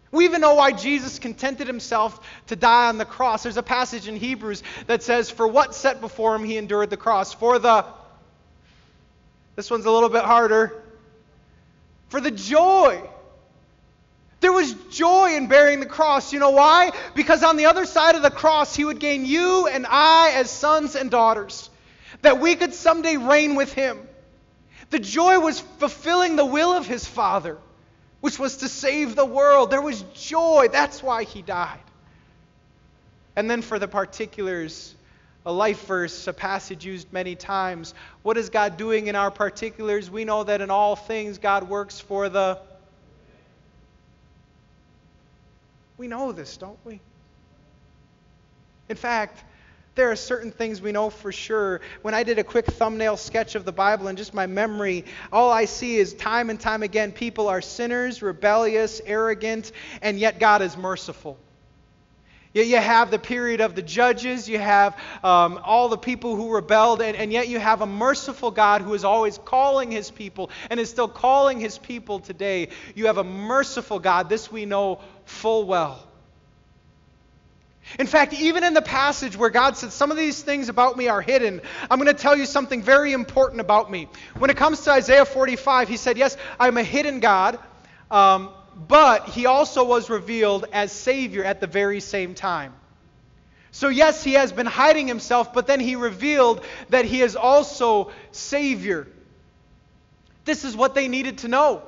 We 0.09 0.25
even 0.25 0.41
know 0.41 0.55
why 0.55 0.71
Jesus 0.71 1.19
contented 1.19 1.67
himself 1.67 2.19
to 2.47 2.55
die 2.55 2.87
on 2.87 2.97
the 2.97 3.05
cross. 3.05 3.43
There's 3.43 3.57
a 3.57 3.63
passage 3.63 4.07
in 4.07 4.15
Hebrews 4.15 4.63
that 4.87 5.03
says, 5.03 5.29
For 5.29 5.47
what 5.47 5.75
set 5.75 6.01
before 6.01 6.33
him 6.33 6.45
he 6.45 6.57
endured 6.57 6.89
the 6.89 6.97
cross? 6.97 7.33
For 7.33 7.59
the. 7.59 7.85
This 9.55 9.69
one's 9.69 9.85
a 9.85 9.91
little 9.91 10.09
bit 10.09 10.23
harder 10.23 10.81
for 12.09 12.21
the 12.21 12.31
joy. 12.31 13.01
There 14.39 14.53
was 14.53 14.73
joy 14.91 15.35
in 15.35 15.47
bearing 15.47 15.79
the 15.79 15.87
cross. 15.87 16.31
You 16.31 16.39
know 16.39 16.51
why? 16.51 16.91
Because 17.15 17.43
on 17.43 17.57
the 17.57 17.65
other 17.65 17.85
side 17.85 18.15
of 18.15 18.21
the 18.21 18.31
cross, 18.31 18.75
he 18.75 18.85
would 18.85 18.99
gain 18.99 19.25
you 19.25 19.67
and 19.67 19.85
I 19.87 20.31
as 20.35 20.51
sons 20.51 20.95
and 20.95 21.09
daughters, 21.09 21.69
that 22.21 22.39
we 22.39 22.55
could 22.55 22.73
someday 22.73 23.17
reign 23.17 23.55
with 23.55 23.73
him. 23.73 23.99
The 24.89 24.99
joy 24.99 25.39
was 25.39 25.59
fulfilling 25.59 26.35
the 26.35 26.45
will 26.45 26.71
of 26.71 26.85
his 26.85 27.05
Father, 27.05 27.57
which 28.21 28.39
was 28.39 28.57
to 28.57 28.69
save 28.69 29.15
the 29.15 29.25
world. 29.25 29.71
There 29.71 29.81
was 29.81 30.03
joy. 30.13 30.67
That's 30.71 31.01
why 31.01 31.23
he 31.23 31.41
died. 31.41 31.79
And 33.35 33.49
then 33.49 33.61
for 33.61 33.79
the 33.79 33.87
particulars, 33.87 34.95
a 35.45 35.51
life 35.51 35.85
verse, 35.85 36.27
a 36.27 36.33
passage 36.33 36.85
used 36.85 37.11
many 37.11 37.35
times. 37.35 37.93
What 38.23 38.37
is 38.37 38.49
God 38.49 38.77
doing 38.77 39.07
in 39.07 39.15
our 39.15 39.31
particulars? 39.31 40.09
We 40.09 40.25
know 40.25 40.43
that 40.43 40.61
in 40.61 40.69
all 40.69 40.95
things 40.95 41.37
God 41.37 41.69
works 41.69 41.99
for 41.99 42.29
the. 42.29 42.59
We 45.97 46.07
know 46.07 46.31
this, 46.31 46.57
don't 46.57 46.77
we? 46.85 47.01
In 48.89 48.95
fact, 48.95 49.43
there 49.95 50.11
are 50.11 50.15
certain 50.15 50.51
things 50.51 50.79
we 50.79 50.91
know 50.91 51.09
for 51.09 51.31
sure. 51.31 51.81
When 52.03 52.13
I 52.13 52.21
did 52.21 52.37
a 52.37 52.43
quick 52.43 52.67
thumbnail 52.67 53.17
sketch 53.17 53.55
of 53.55 53.65
the 53.65 53.71
Bible 53.71 54.07
and 54.07 54.17
just 54.17 54.33
my 54.33 54.45
memory, 54.45 55.05
all 55.31 55.51
I 55.51 55.65
see 55.65 55.97
is 55.97 56.13
time 56.13 56.51
and 56.51 56.59
time 56.59 56.83
again 56.83 57.11
people 57.11 57.47
are 57.47 57.61
sinners, 57.61 58.21
rebellious, 58.21 59.01
arrogant, 59.05 59.71
and 60.03 60.19
yet 60.19 60.39
God 60.39 60.61
is 60.61 60.77
merciful. 60.77 61.37
Yet 62.53 62.67
you 62.67 62.77
have 62.77 63.11
the 63.11 63.19
period 63.19 63.61
of 63.61 63.75
the 63.75 63.81
judges, 63.81 64.47
you 64.49 64.57
have 64.57 64.97
um, 65.23 65.59
all 65.63 65.89
the 65.89 65.97
people 65.97 66.35
who 66.35 66.53
rebelled, 66.53 67.01
and, 67.01 67.15
and 67.15 67.31
yet 67.31 67.49
you 67.49 67.59
have 67.59 67.81
a 67.81 67.85
merciful 67.85 68.51
God 68.51 68.81
who 68.81 68.93
is 68.93 69.03
always 69.03 69.37
calling 69.37 69.91
his 69.91 70.09
people 70.09 70.49
and 70.69 70.79
is 70.79 70.89
still 70.89 71.07
calling 71.07 71.59
his 71.59 71.77
people 71.77 72.19
today. 72.19 72.69
You 72.95 73.07
have 73.07 73.17
a 73.17 73.23
merciful 73.23 73.99
God. 73.99 74.29
This 74.29 74.51
we 74.51 74.65
know 74.65 75.01
full 75.25 75.65
well. 75.65 76.07
In 77.99 78.07
fact, 78.07 78.33
even 78.33 78.63
in 78.63 78.73
the 78.73 78.81
passage 78.81 79.37
where 79.37 79.49
God 79.49 79.77
said, 79.77 79.91
Some 79.91 80.11
of 80.11 80.17
these 80.17 80.41
things 80.41 80.69
about 80.69 80.97
me 80.97 81.07
are 81.07 81.21
hidden, 81.21 81.61
I'm 81.89 81.99
going 81.99 82.13
to 82.13 82.21
tell 82.21 82.37
you 82.37 82.45
something 82.45 82.81
very 82.81 83.13
important 83.13 83.61
about 83.61 83.89
me. 83.89 84.07
When 84.37 84.49
it 84.49 84.57
comes 84.57 84.81
to 84.81 84.91
Isaiah 84.91 85.25
45, 85.25 85.87
he 85.87 85.97
said, 85.97 86.17
Yes, 86.17 86.35
I'm 86.59 86.77
a 86.77 86.83
hidden 86.83 87.19
God. 87.19 87.59
Um, 88.11 88.49
but 88.77 89.29
he 89.29 89.45
also 89.45 89.83
was 89.83 90.09
revealed 90.09 90.65
as 90.71 90.91
Savior 90.91 91.43
at 91.43 91.59
the 91.59 91.67
very 91.67 91.99
same 91.99 92.35
time. 92.35 92.73
So, 93.71 93.89
yes, 93.89 94.23
he 94.23 94.33
has 94.33 94.51
been 94.51 94.65
hiding 94.65 95.07
himself, 95.07 95.53
but 95.53 95.67
then 95.67 95.79
he 95.79 95.95
revealed 95.95 96.63
that 96.89 97.05
he 97.05 97.21
is 97.21 97.35
also 97.35 98.11
Savior. 98.31 99.07
This 100.45 100.63
is 100.63 100.75
what 100.75 100.95
they 100.95 101.07
needed 101.07 101.39
to 101.39 101.47
know. 101.47 101.83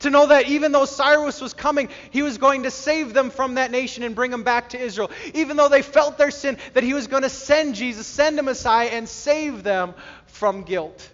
To 0.00 0.10
know 0.10 0.26
that 0.26 0.48
even 0.48 0.72
though 0.72 0.86
Cyrus 0.86 1.40
was 1.40 1.52
coming, 1.52 1.90
he 2.10 2.22
was 2.22 2.38
going 2.38 2.62
to 2.62 2.70
save 2.70 3.12
them 3.12 3.30
from 3.30 3.54
that 3.54 3.70
nation 3.70 4.02
and 4.02 4.14
bring 4.14 4.30
them 4.30 4.44
back 4.44 4.70
to 4.70 4.78
Israel. 4.78 5.10
Even 5.34 5.56
though 5.56 5.68
they 5.68 5.82
felt 5.82 6.16
their 6.16 6.30
sin, 6.30 6.56
that 6.72 6.82
he 6.82 6.94
was 6.94 7.06
going 7.06 7.22
to 7.22 7.28
send 7.28 7.74
Jesus, 7.74 8.06
send 8.06 8.38
a 8.38 8.42
Messiah, 8.42 8.88
and 8.88 9.08
save 9.08 9.62
them 9.62 9.94
from 10.26 10.62
guilt. 10.62 11.10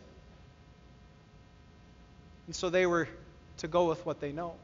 And 2.47 2.55
so 2.55 2.71
they 2.71 2.87
were 2.87 3.09
to 3.59 3.69
go 3.69 3.89
with 3.89 4.05
what 4.05 4.21
they 4.21 4.33
know. 4.33 4.55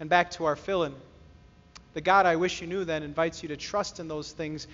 And 0.00 0.08
back 0.08 0.32
to 0.32 0.44
our 0.44 0.56
fill 0.56 0.84
in. 0.84 0.94
The 1.94 2.00
God 2.00 2.26
I 2.26 2.36
wish 2.36 2.60
you 2.60 2.66
knew 2.66 2.84
then 2.84 3.02
invites 3.02 3.42
you 3.42 3.50
to 3.50 3.56
trust 3.56 4.00
in 4.00 4.08
those 4.08 4.32
things 4.32 4.66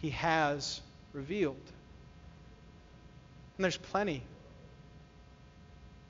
he 0.00 0.10
has 0.10 0.80
revealed. 1.12 1.60
And 3.56 3.64
there's 3.64 3.76
plenty. 3.76 4.22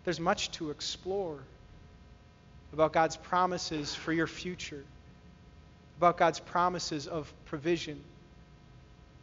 There's 0.04 0.20
much 0.20 0.50
to 0.52 0.70
explore 0.70 1.38
about 2.72 2.92
God's 2.92 3.16
promises 3.16 3.94
for 3.94 4.12
your 4.12 4.26
future, 4.26 4.84
about 5.98 6.16
God's 6.16 6.40
promises 6.40 7.06
of 7.06 7.32
provision, 7.46 8.00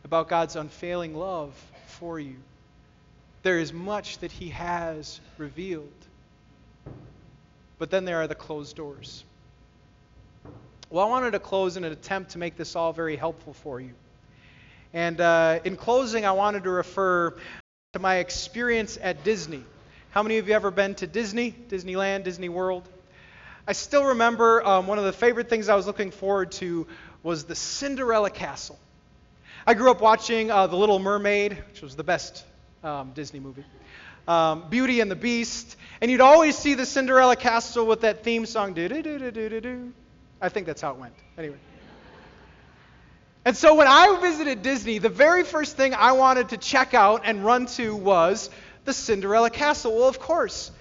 about 0.03 0.29
God's 0.29 0.55
unfailing 0.55 1.15
love 1.15 1.53
for 1.87 2.19
you. 2.19 2.35
There 3.43 3.59
is 3.59 3.73
much 3.73 4.19
that 4.19 4.31
He 4.31 4.49
has 4.49 5.19
revealed. 5.37 5.91
But 7.81 7.89
then 7.89 8.05
there 8.05 8.21
are 8.21 8.27
the 8.27 8.35
closed 8.35 8.75
doors. 8.75 9.23
Well, 10.91 11.03
I 11.03 11.09
wanted 11.09 11.31
to 11.31 11.39
close 11.39 11.77
in 11.77 11.83
an 11.83 11.91
attempt 11.91 12.33
to 12.33 12.37
make 12.37 12.55
this 12.55 12.75
all 12.75 12.93
very 12.93 13.15
helpful 13.15 13.53
for 13.53 13.81
you. 13.81 13.93
And 14.93 15.19
uh, 15.19 15.61
in 15.63 15.77
closing, 15.77 16.23
I 16.23 16.33
wanted 16.33 16.65
to 16.65 16.69
refer 16.69 17.35
to 17.93 17.99
my 17.99 18.17
experience 18.17 18.99
at 19.01 19.23
Disney. 19.23 19.63
How 20.11 20.21
many 20.21 20.37
of 20.37 20.47
you 20.47 20.53
ever 20.53 20.69
been 20.69 20.93
to 20.93 21.07
Disney, 21.07 21.55
Disneyland, 21.69 22.23
Disney 22.23 22.49
World? 22.49 22.87
I 23.67 23.73
still 23.73 24.05
remember 24.05 24.63
um, 24.63 24.85
one 24.85 24.99
of 24.99 25.05
the 25.05 25.13
favorite 25.13 25.49
things 25.49 25.67
I 25.67 25.73
was 25.73 25.87
looking 25.87 26.11
forward 26.11 26.51
to 26.51 26.85
was 27.23 27.45
the 27.45 27.55
Cinderella 27.55 28.29
Castle. 28.29 28.77
I 29.65 29.73
grew 29.73 29.89
up 29.89 30.01
watching 30.01 30.51
uh, 30.51 30.67
The 30.67 30.77
Little 30.77 30.99
Mermaid, 30.99 31.57
which 31.71 31.81
was 31.81 31.95
the 31.95 32.03
best 32.03 32.45
um, 32.83 33.13
Disney 33.15 33.39
movie. 33.39 33.65
Um, 34.31 34.69
Beauty 34.69 35.01
and 35.01 35.11
the 35.11 35.15
Beast, 35.15 35.75
and 35.99 36.09
you'd 36.09 36.21
always 36.21 36.57
see 36.57 36.75
the 36.75 36.85
Cinderella 36.85 37.35
castle 37.35 37.85
with 37.85 38.01
that 38.01 38.23
theme 38.23 38.45
song. 38.45 38.73
Do 38.73 38.87
do 38.87 39.01
do 39.01 39.19
do 39.19 39.31
do 39.31 39.49
do 39.49 39.61
do. 39.61 39.93
I 40.41 40.49
think 40.49 40.65
that's 40.65 40.81
how 40.81 40.91
it 40.91 40.97
went. 40.97 41.13
Anyway. 41.37 41.57
And 43.43 43.57
so 43.57 43.75
when 43.75 43.87
I 43.87 44.19
visited 44.21 44.61
Disney, 44.61 44.99
the 44.99 45.09
very 45.09 45.43
first 45.43 45.75
thing 45.75 45.93
I 45.93 46.11
wanted 46.13 46.49
to 46.49 46.57
check 46.57 46.93
out 46.93 47.23
and 47.25 47.43
run 47.43 47.65
to 47.77 47.95
was 47.95 48.49
the 48.85 48.93
Cinderella 48.93 49.49
Castle. 49.49 49.95
Well, 49.95 50.07
of 50.07 50.19
course. 50.19 50.71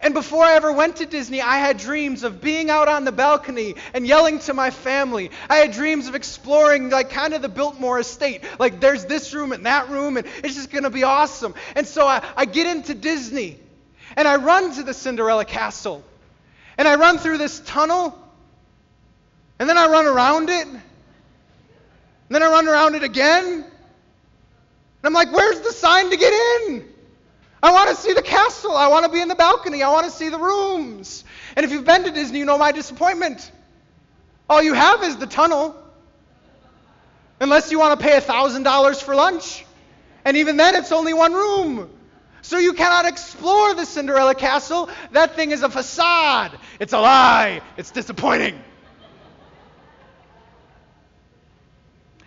And 0.00 0.12
before 0.12 0.44
I 0.44 0.54
ever 0.54 0.72
went 0.72 0.96
to 0.96 1.06
Disney, 1.06 1.40
I 1.40 1.58
had 1.58 1.78
dreams 1.78 2.24
of 2.24 2.40
being 2.40 2.68
out 2.68 2.88
on 2.88 3.04
the 3.04 3.12
balcony 3.12 3.76
and 3.94 4.06
yelling 4.06 4.38
to 4.40 4.54
my 4.54 4.70
family. 4.70 5.30
I 5.48 5.56
had 5.56 5.72
dreams 5.72 6.08
of 6.08 6.14
exploring, 6.14 6.90
like, 6.90 7.10
kind 7.10 7.32
of 7.32 7.42
the 7.42 7.48
Biltmore 7.48 7.98
estate. 7.98 8.42
Like, 8.58 8.80
there's 8.80 9.04
this 9.06 9.32
room 9.32 9.52
and 9.52 9.66
that 9.66 9.88
room, 9.88 10.16
and 10.16 10.26
it's 10.42 10.54
just 10.54 10.70
going 10.70 10.84
to 10.84 10.90
be 10.90 11.04
awesome. 11.04 11.54
And 11.74 11.86
so 11.86 12.06
I, 12.06 12.24
I 12.36 12.44
get 12.44 12.66
into 12.66 12.94
Disney, 12.94 13.58
and 14.16 14.28
I 14.28 14.36
run 14.36 14.74
to 14.74 14.82
the 14.82 14.94
Cinderella 14.94 15.44
Castle. 15.44 16.04
And 16.76 16.88
I 16.88 16.96
run 16.96 17.18
through 17.18 17.38
this 17.38 17.60
tunnel, 17.60 18.18
and 19.58 19.68
then 19.68 19.78
I 19.78 19.86
run 19.86 20.06
around 20.06 20.50
it, 20.50 20.66
and 20.66 20.82
then 22.28 22.42
I 22.42 22.48
run 22.48 22.68
around 22.68 22.96
it 22.96 23.04
again. 23.04 23.44
And 23.44 23.64
I'm 25.02 25.12
like, 25.12 25.32
where's 25.32 25.60
the 25.60 25.72
sign 25.72 26.10
to 26.10 26.16
get 26.16 26.32
in? 26.32 26.93
I 27.64 27.72
want 27.72 27.88
to 27.88 27.96
see 27.96 28.12
the 28.12 28.20
castle. 28.20 28.76
I 28.76 28.88
want 28.88 29.06
to 29.06 29.10
be 29.10 29.22
in 29.22 29.28
the 29.28 29.34
balcony. 29.34 29.82
I 29.82 29.90
want 29.90 30.04
to 30.04 30.12
see 30.12 30.28
the 30.28 30.38
rooms. 30.38 31.24
And 31.56 31.64
if 31.64 31.72
you've 31.72 31.86
been 31.86 32.04
to 32.04 32.10
Disney, 32.10 32.40
you 32.40 32.44
know 32.44 32.58
my 32.58 32.72
disappointment. 32.72 33.50
All 34.50 34.62
you 34.62 34.74
have 34.74 35.02
is 35.02 35.16
the 35.16 35.26
tunnel. 35.26 35.74
Unless 37.40 37.70
you 37.70 37.78
want 37.78 37.98
to 37.98 38.06
pay 38.06 38.20
$1,000 38.20 39.02
for 39.02 39.14
lunch. 39.14 39.64
And 40.26 40.36
even 40.36 40.58
then, 40.58 40.74
it's 40.74 40.92
only 40.92 41.14
one 41.14 41.32
room. 41.32 41.88
So 42.42 42.58
you 42.58 42.74
cannot 42.74 43.06
explore 43.06 43.72
the 43.72 43.86
Cinderella 43.86 44.34
castle. 44.34 44.90
That 45.12 45.34
thing 45.34 45.50
is 45.50 45.62
a 45.62 45.70
facade. 45.70 46.52
It's 46.78 46.92
a 46.92 47.00
lie. 47.00 47.62
It's 47.78 47.90
disappointing. 47.90 48.60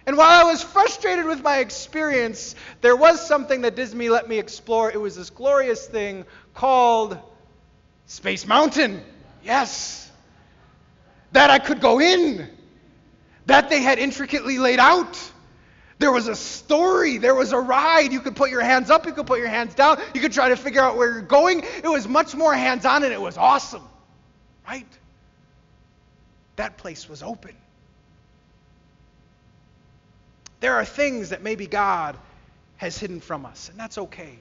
And 0.07 0.15
while 0.17 0.47
I 0.47 0.49
was 0.49 0.63
frustrated 0.63 1.25
with 1.25 1.43
my 1.43 1.57
experience, 1.57 2.55
there 2.79 2.95
was 2.95 3.27
something 3.27 3.61
that 3.61 3.75
Disney 3.75 4.07
let 4.07 4.29
me 4.29 4.39
explore. 4.39 4.89
It 4.89 5.01
was 5.01 5.17
this 5.17 5.29
glorious 5.29 5.85
thing 5.85 6.25
called 6.53 7.19
Space 8.05 8.47
Mountain. 8.47 9.03
Yes. 9.43 10.09
That 11.33 11.49
I 11.49 11.59
could 11.59 11.81
go 11.81 11.99
in. 11.99 12.49
That 13.47 13.69
they 13.69 13.81
had 13.81 13.99
intricately 13.99 14.59
laid 14.59 14.79
out. 14.79 15.19
There 15.99 16.13
was 16.13 16.29
a 16.29 16.35
story. 16.37 17.17
There 17.17 17.35
was 17.35 17.51
a 17.51 17.59
ride. 17.59 18.13
You 18.13 18.21
could 18.21 18.37
put 18.37 18.49
your 18.49 18.61
hands 18.61 18.89
up. 18.89 19.05
You 19.05 19.11
could 19.11 19.27
put 19.27 19.39
your 19.39 19.49
hands 19.49 19.75
down. 19.75 19.99
You 20.13 20.21
could 20.21 20.31
try 20.31 20.47
to 20.47 20.55
figure 20.55 20.81
out 20.81 20.95
where 20.95 21.11
you're 21.11 21.21
going. 21.21 21.63
It 21.83 21.89
was 21.89 22.07
much 22.07 22.33
more 22.33 22.53
hands 22.53 22.85
on 22.85 23.03
and 23.03 23.11
it 23.11 23.19
was 23.19 23.37
awesome. 23.37 23.83
Right? 24.65 24.87
That 26.55 26.77
place 26.77 27.09
was 27.09 27.21
open. 27.21 27.55
There 30.59 30.75
are 30.75 30.85
things 30.85 31.29
that 31.29 31.41
maybe 31.41 31.67
God 31.67 32.17
has 32.77 32.97
hidden 32.97 33.21
from 33.21 33.45
us, 33.45 33.69
and 33.69 33.79
that's 33.79 33.97
okay. 33.97 34.37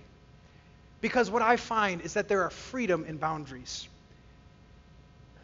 Because 1.00 1.31
what 1.31 1.42
I 1.42 1.57
find 1.57 2.00
is 2.00 2.14
that 2.14 2.29
there 2.29 2.42
are 2.44 2.50
freedom 2.50 3.05
in 3.07 3.16
boundaries. 3.18 3.88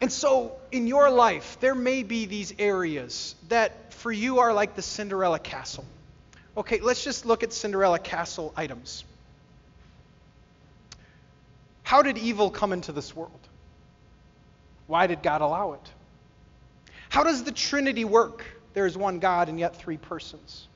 And 0.01 0.11
so, 0.11 0.53
in 0.71 0.87
your 0.87 1.09
life, 1.09 1.57
there 1.61 1.75
may 1.75 2.03
be 2.03 2.25
these 2.25 2.53
areas 2.59 3.35
that 3.49 3.93
for 3.93 4.11
you 4.11 4.39
are 4.39 4.51
like 4.53 4.75
the 4.75 4.81
Cinderella 4.81 5.39
castle. 5.39 5.85
Okay, 6.57 6.81
let's 6.81 7.03
just 7.03 7.25
look 7.25 7.43
at 7.43 7.53
Cinderella 7.53 7.99
castle 7.99 8.53
items. 8.55 9.05
How 11.83 12.01
did 12.01 12.17
evil 12.17 12.49
come 12.49 12.73
into 12.73 12.91
this 12.91 13.15
world? 13.15 13.31
Why 14.87 15.07
did 15.07 15.23
God 15.23 15.41
allow 15.41 15.73
it? 15.73 15.91
How 17.09 17.23
does 17.23 17.43
the 17.43 17.51
Trinity 17.51 18.05
work? 18.05 18.43
There 18.73 18.85
is 18.85 18.97
one 18.97 19.19
God 19.19 19.49
and 19.49 19.59
yet 19.59 19.75
three 19.75 19.97
persons? 19.97 20.67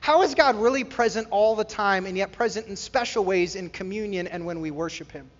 How 0.00 0.22
is 0.22 0.34
God 0.34 0.56
really 0.56 0.84
present 0.84 1.28
all 1.30 1.54
the 1.54 1.64
time 1.64 2.06
and 2.06 2.16
yet 2.16 2.32
present 2.32 2.66
in 2.66 2.76
special 2.76 3.24
ways 3.24 3.56
in 3.56 3.68
communion 3.68 4.26
and 4.26 4.46
when 4.46 4.60
we 4.60 4.70
worship 4.70 5.12
Him? 5.12 5.30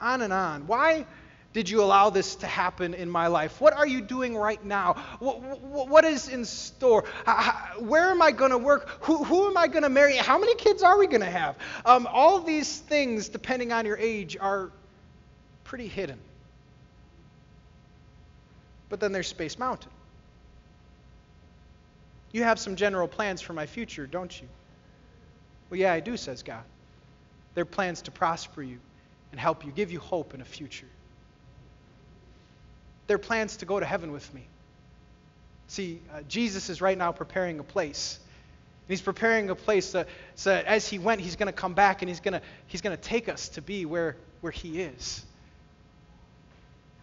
On 0.00 0.20
and 0.22 0.32
on. 0.32 0.66
Why 0.66 1.06
did 1.54 1.70
you 1.70 1.82
allow 1.82 2.10
this 2.10 2.34
to 2.36 2.48
happen 2.48 2.94
in 2.94 3.08
my 3.08 3.28
life? 3.28 3.60
What 3.60 3.74
are 3.74 3.86
you 3.86 4.00
doing 4.00 4.36
right 4.36 4.62
now? 4.64 4.94
what 5.20 6.04
is 6.04 6.28
in 6.28 6.44
store? 6.44 7.04
Where 7.78 8.10
am 8.10 8.20
I 8.20 8.32
going 8.32 8.50
to 8.50 8.58
work? 8.58 9.04
Who, 9.04 9.22
who, 9.22 9.46
am 9.46 9.56
I 9.56 9.68
going 9.68 9.84
to 9.84 9.88
marry? 9.88 10.16
How 10.16 10.36
many 10.36 10.56
kids 10.56 10.82
are 10.82 10.98
we 10.98 11.06
going 11.06 11.20
to 11.20 11.26
have? 11.26 11.56
Um, 11.86 12.08
all 12.10 12.40
these 12.40 12.80
things, 12.80 13.28
depending 13.28 13.72
on 13.72 13.86
your 13.86 13.96
age, 13.96 14.36
are 14.38 14.72
pretty 15.62 15.86
hidden. 15.86 16.18
But 18.88 19.00
then 19.00 19.12
there's 19.12 19.28
Space 19.28 19.58
Mountain. 19.58 19.90
You 22.32 22.42
have 22.42 22.58
some 22.58 22.76
general 22.76 23.06
plans 23.06 23.40
for 23.40 23.52
my 23.52 23.66
future, 23.66 24.06
don't 24.06 24.40
you? 24.40 24.48
Well, 25.70 25.78
yeah, 25.78 25.92
I 25.92 26.00
do, 26.00 26.16
says 26.16 26.42
God. 26.42 26.64
They're 27.54 27.64
plans 27.64 28.02
to 28.02 28.10
prosper 28.10 28.62
you 28.62 28.78
and 29.30 29.40
help 29.40 29.64
you, 29.64 29.72
give 29.72 29.90
you 29.90 30.00
hope 30.00 30.34
in 30.34 30.40
a 30.40 30.44
future. 30.44 30.88
They're 33.06 33.18
plans 33.18 33.58
to 33.58 33.66
go 33.66 33.78
to 33.78 33.86
heaven 33.86 34.12
with 34.12 34.32
me. 34.34 34.46
See, 35.68 36.00
uh, 36.12 36.22
Jesus 36.28 36.70
is 36.70 36.80
right 36.80 36.96
now 36.96 37.12
preparing 37.12 37.58
a 37.58 37.62
place. 37.62 38.18
And 38.86 38.90
he's 38.90 39.00
preparing 39.00 39.48
a 39.50 39.54
place 39.54 39.86
so, 39.86 40.04
so 40.34 40.50
that 40.50 40.66
as 40.66 40.86
he 40.86 40.98
went, 40.98 41.20
he's 41.20 41.36
going 41.36 41.46
to 41.46 41.52
come 41.52 41.74
back 41.74 42.02
and 42.02 42.08
he's 42.08 42.20
going 42.20 42.34
to 42.34 42.42
he's 42.66 42.80
to 42.80 42.96
take 42.96 43.28
us 43.28 43.48
to 43.50 43.62
be 43.62 43.86
where, 43.86 44.16
where 44.40 44.52
he 44.52 44.80
is. 44.80 45.24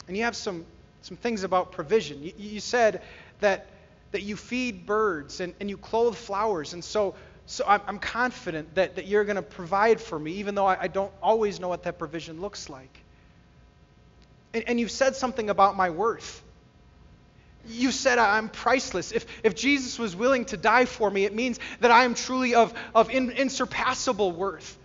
And 0.07 0.15
you 0.15 0.23
have 0.23 0.35
some 0.35 0.65
some 1.01 1.17
things 1.17 1.43
about 1.43 1.71
provision. 1.71 2.23
You, 2.23 2.33
you 2.37 2.59
said 2.59 3.01
that, 3.39 3.67
that 4.11 4.21
you 4.23 4.35
feed 4.35 4.85
birds 4.85 5.39
and, 5.39 5.53
and 5.59 5.69
you 5.69 5.77
clothe 5.77 6.15
flowers. 6.15 6.73
And 6.73 6.83
so, 6.83 7.15
so 7.45 7.65
I'm, 7.67 7.81
I'm 7.87 7.99
confident 7.99 8.75
that, 8.75 8.95
that 8.95 9.07
you're 9.07 9.25
going 9.25 9.35
to 9.35 9.41
provide 9.41 9.99
for 9.99 10.17
me, 10.17 10.33
even 10.33 10.55
though 10.55 10.65
I, 10.65 10.83
I 10.83 10.87
don't 10.87 11.11
always 11.21 11.59
know 11.59 11.69
what 11.69 11.83
that 11.83 11.97
provision 11.97 12.41
looks 12.41 12.69
like. 12.69 13.01
And, 14.53 14.63
and 14.67 14.79
you've 14.79 14.91
said 14.91 15.15
something 15.15 15.49
about 15.49 15.75
my 15.75 15.89
worth. 15.89 16.43
You 17.67 17.91
said 17.91 18.17
I'm 18.17 18.49
priceless. 18.49 19.11
If, 19.11 19.25
if 19.43 19.55
Jesus 19.55 19.99
was 19.99 20.15
willing 20.15 20.45
to 20.45 20.57
die 20.57 20.85
for 20.85 21.09
me, 21.09 21.25
it 21.25 21.35
means 21.35 21.59
that 21.79 21.91
I 21.91 22.05
am 22.05 22.15
truly 22.15 22.55
of, 22.55 22.73
of 22.95 23.11
in, 23.11 23.29
insurpassable 23.29 24.31
worth. 24.31 24.77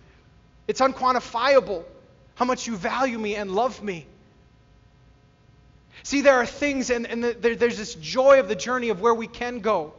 It's 0.67 0.81
unquantifiable 0.81 1.85
how 2.35 2.45
much 2.45 2.67
you 2.67 2.75
value 2.75 3.17
me 3.17 3.35
and 3.35 3.51
love 3.51 3.81
me. 3.81 4.05
See, 6.03 6.21
there 6.21 6.35
are 6.35 6.45
things, 6.45 6.89
and, 6.89 7.05
and 7.05 7.23
the, 7.23 7.33
there, 7.33 7.55
there's 7.55 7.77
this 7.77 7.95
joy 7.95 8.39
of 8.39 8.47
the 8.47 8.55
journey 8.55 8.89
of 8.89 9.01
where 9.01 9.13
we 9.13 9.27
can 9.27 9.59
go 9.59 9.93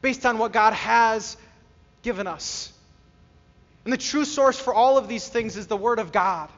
based 0.00 0.24
on 0.24 0.38
what 0.38 0.52
God 0.52 0.72
has 0.72 1.36
given 2.02 2.26
us. 2.26 2.72
And 3.84 3.92
the 3.92 3.98
true 3.98 4.24
source 4.24 4.58
for 4.58 4.74
all 4.74 4.98
of 4.98 5.08
these 5.08 5.28
things 5.28 5.56
is 5.56 5.66
the 5.66 5.76
Word 5.76 5.98
of 5.98 6.12
God. 6.12 6.48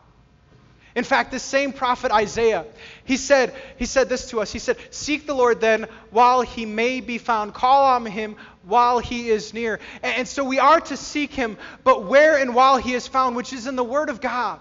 In 0.97 1.05
fact, 1.05 1.31
this 1.31 1.45
same 1.45 1.73
prophet 1.73 2.11
Isaiah, 2.11 2.67
he 3.05 3.17
said, 3.17 3.55
he 3.77 3.87
said 3.87 4.09
this 4.09 4.31
to 4.31 4.41
us. 4.41 4.53
He 4.53 4.59
said, 4.59 4.77
Seek 4.91 5.25
the 5.27 5.35
Lord 5.35 5.61
then 5.61 5.87
while 6.11 6.43
he 6.43 6.67
may 6.67 7.01
be 7.01 7.19
found. 7.19 7.55
Call 7.55 7.87
on 7.87 8.05
him 8.07 8.35
while 8.65 8.99
he 8.99 9.31
is 9.31 9.55
near. 9.55 9.79
And 10.03 10.27
so 10.27 10.43
we 10.43 10.59
are 10.59 10.81
to 10.81 10.97
seek 10.97 11.33
him, 11.33 11.59
but 11.85 12.07
where 12.07 12.37
and 12.37 12.57
while 12.57 12.77
he 12.77 12.95
is 12.95 13.07
found, 13.07 13.37
which 13.37 13.53
is 13.53 13.69
in 13.69 13.77
the 13.77 13.85
Word 13.85 14.11
of 14.11 14.21
God 14.21 14.59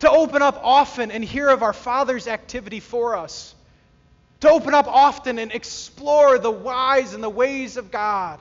to 0.00 0.10
open 0.10 0.42
up 0.42 0.60
often 0.62 1.10
and 1.10 1.24
hear 1.24 1.48
of 1.48 1.62
our 1.62 1.72
Father's 1.72 2.26
activity 2.26 2.80
for 2.80 3.16
us, 3.16 3.54
to 4.40 4.50
open 4.50 4.74
up 4.74 4.86
often 4.86 5.38
and 5.38 5.52
explore 5.52 6.38
the 6.38 6.50
whys 6.50 7.14
and 7.14 7.22
the 7.22 7.30
ways 7.30 7.76
of 7.76 7.90
God. 7.90 8.40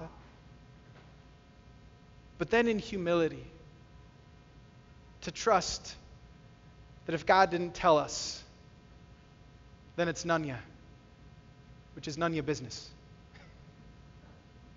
But 2.38 2.50
then 2.50 2.68
in 2.68 2.80
humility, 2.80 3.46
to 5.22 5.32
trust 5.32 5.96
that 7.06 7.16
if 7.16 7.26
God 7.26 7.52
didn't 7.52 7.74
tell 7.74 7.98
us, 7.98 8.44
then 9.96 10.08
it's 10.08 10.26
none 10.26 10.44
ya, 10.44 10.56
which 11.96 12.08
is 12.08 12.18
none 12.18 12.34
ya 12.34 12.42
business. 12.42 12.89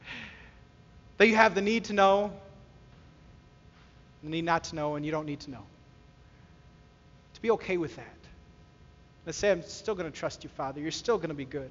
that 1.16 1.26
you 1.26 1.34
have 1.34 1.54
the 1.54 1.62
need 1.62 1.84
to 1.84 1.94
know, 1.94 2.32
the 4.22 4.28
need 4.30 4.44
not 4.44 4.64
to 4.64 4.76
know, 4.76 4.96
and 4.96 5.04
you 5.04 5.10
don't 5.10 5.26
need 5.26 5.40
to 5.40 5.50
know 5.50 5.64
to 7.36 7.42
be 7.42 7.50
okay 7.52 7.76
with 7.76 7.94
that. 7.96 8.16
Let's 9.24 9.38
say, 9.38 9.50
I'm 9.50 9.62
still 9.62 9.94
going 9.94 10.10
to 10.10 10.16
trust 10.16 10.42
you, 10.42 10.50
Father. 10.50 10.80
You're 10.80 10.90
still 10.90 11.18
going 11.18 11.28
to 11.28 11.34
be 11.34 11.44
good 11.44 11.70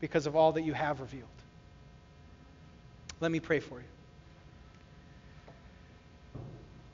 because 0.00 0.26
of 0.26 0.36
all 0.36 0.52
that 0.52 0.62
you 0.62 0.72
have 0.72 1.00
revealed. 1.00 1.28
Let 3.20 3.30
me 3.30 3.40
pray 3.40 3.60
for 3.60 3.78
you. 3.78 3.84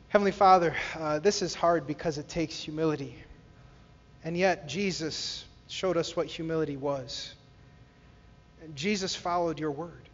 Heavenly 0.09 0.33
Father, 0.33 0.74
uh, 0.98 1.20
this 1.20 1.42
is 1.42 1.54
hard 1.54 1.87
because 1.87 2.18
it 2.18 2.28
takes 2.28 2.61
humility. 2.61 3.16
And 4.24 4.37
yet, 4.37 4.66
Jesus 4.66 5.44
showed 5.68 5.96
us 5.96 6.16
what 6.16 6.26
humility 6.26 6.76
was. 6.76 7.33
And 8.62 8.74
Jesus 8.74 9.14
followed 9.14 9.61
your 9.61 9.70
word. 9.70 10.09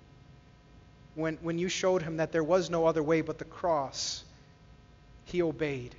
when, 1.14 1.38
when 1.40 1.59
you 1.59 1.69
showed 1.69 2.03
him 2.03 2.19
that 2.19 2.31
there 2.31 2.45
was 2.45 2.69
no 2.69 2.87
other 2.87 3.03
way 3.03 3.23
but 3.23 3.38
the 3.38 3.45
cross, 3.45 4.23
he 5.25 5.42
obeyed 5.42 5.95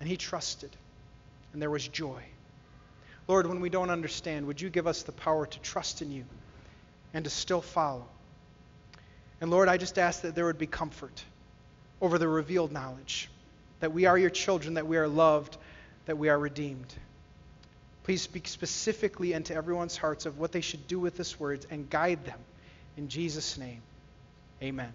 and 0.00 0.08
he 0.08 0.16
trusted, 0.16 0.70
and 1.52 1.62
there 1.62 1.70
was 1.70 1.86
joy. 1.86 2.22
Lord, 3.28 3.46
when 3.46 3.60
we 3.60 3.70
don't 3.70 3.90
understand, 3.90 4.46
would 4.46 4.60
you 4.60 4.70
give 4.70 4.86
us 4.86 5.02
the 5.02 5.12
power 5.12 5.46
to 5.46 5.60
trust 5.60 6.02
in 6.02 6.10
you 6.10 6.24
and 7.14 7.24
to 7.24 7.30
still 7.30 7.60
follow? 7.60 8.06
And 9.40 9.50
Lord, 9.50 9.68
I 9.68 9.76
just 9.76 9.98
ask 9.98 10.22
that 10.22 10.34
there 10.34 10.46
would 10.46 10.58
be 10.58 10.66
comfort 10.66 11.22
over 12.00 12.18
the 12.18 12.28
revealed 12.28 12.72
knowledge 12.72 13.30
that 13.80 13.92
we 13.92 14.04
are 14.06 14.18
your 14.18 14.30
children, 14.30 14.74
that 14.74 14.86
we 14.86 14.98
are 14.98 15.08
loved, 15.08 15.56
that 16.06 16.18
we 16.18 16.28
are 16.28 16.38
redeemed. 16.38 16.92
Please 18.04 18.22
speak 18.22 18.46
specifically 18.48 19.32
into 19.32 19.54
everyone's 19.54 19.96
hearts 19.96 20.26
of 20.26 20.38
what 20.38 20.52
they 20.52 20.60
should 20.60 20.86
do 20.86 20.98
with 20.98 21.16
this 21.16 21.40
word 21.40 21.64
and 21.70 21.88
guide 21.88 22.24
them. 22.24 22.38
In 22.96 23.08
Jesus' 23.08 23.56
name, 23.56 23.80
amen. 24.62 24.92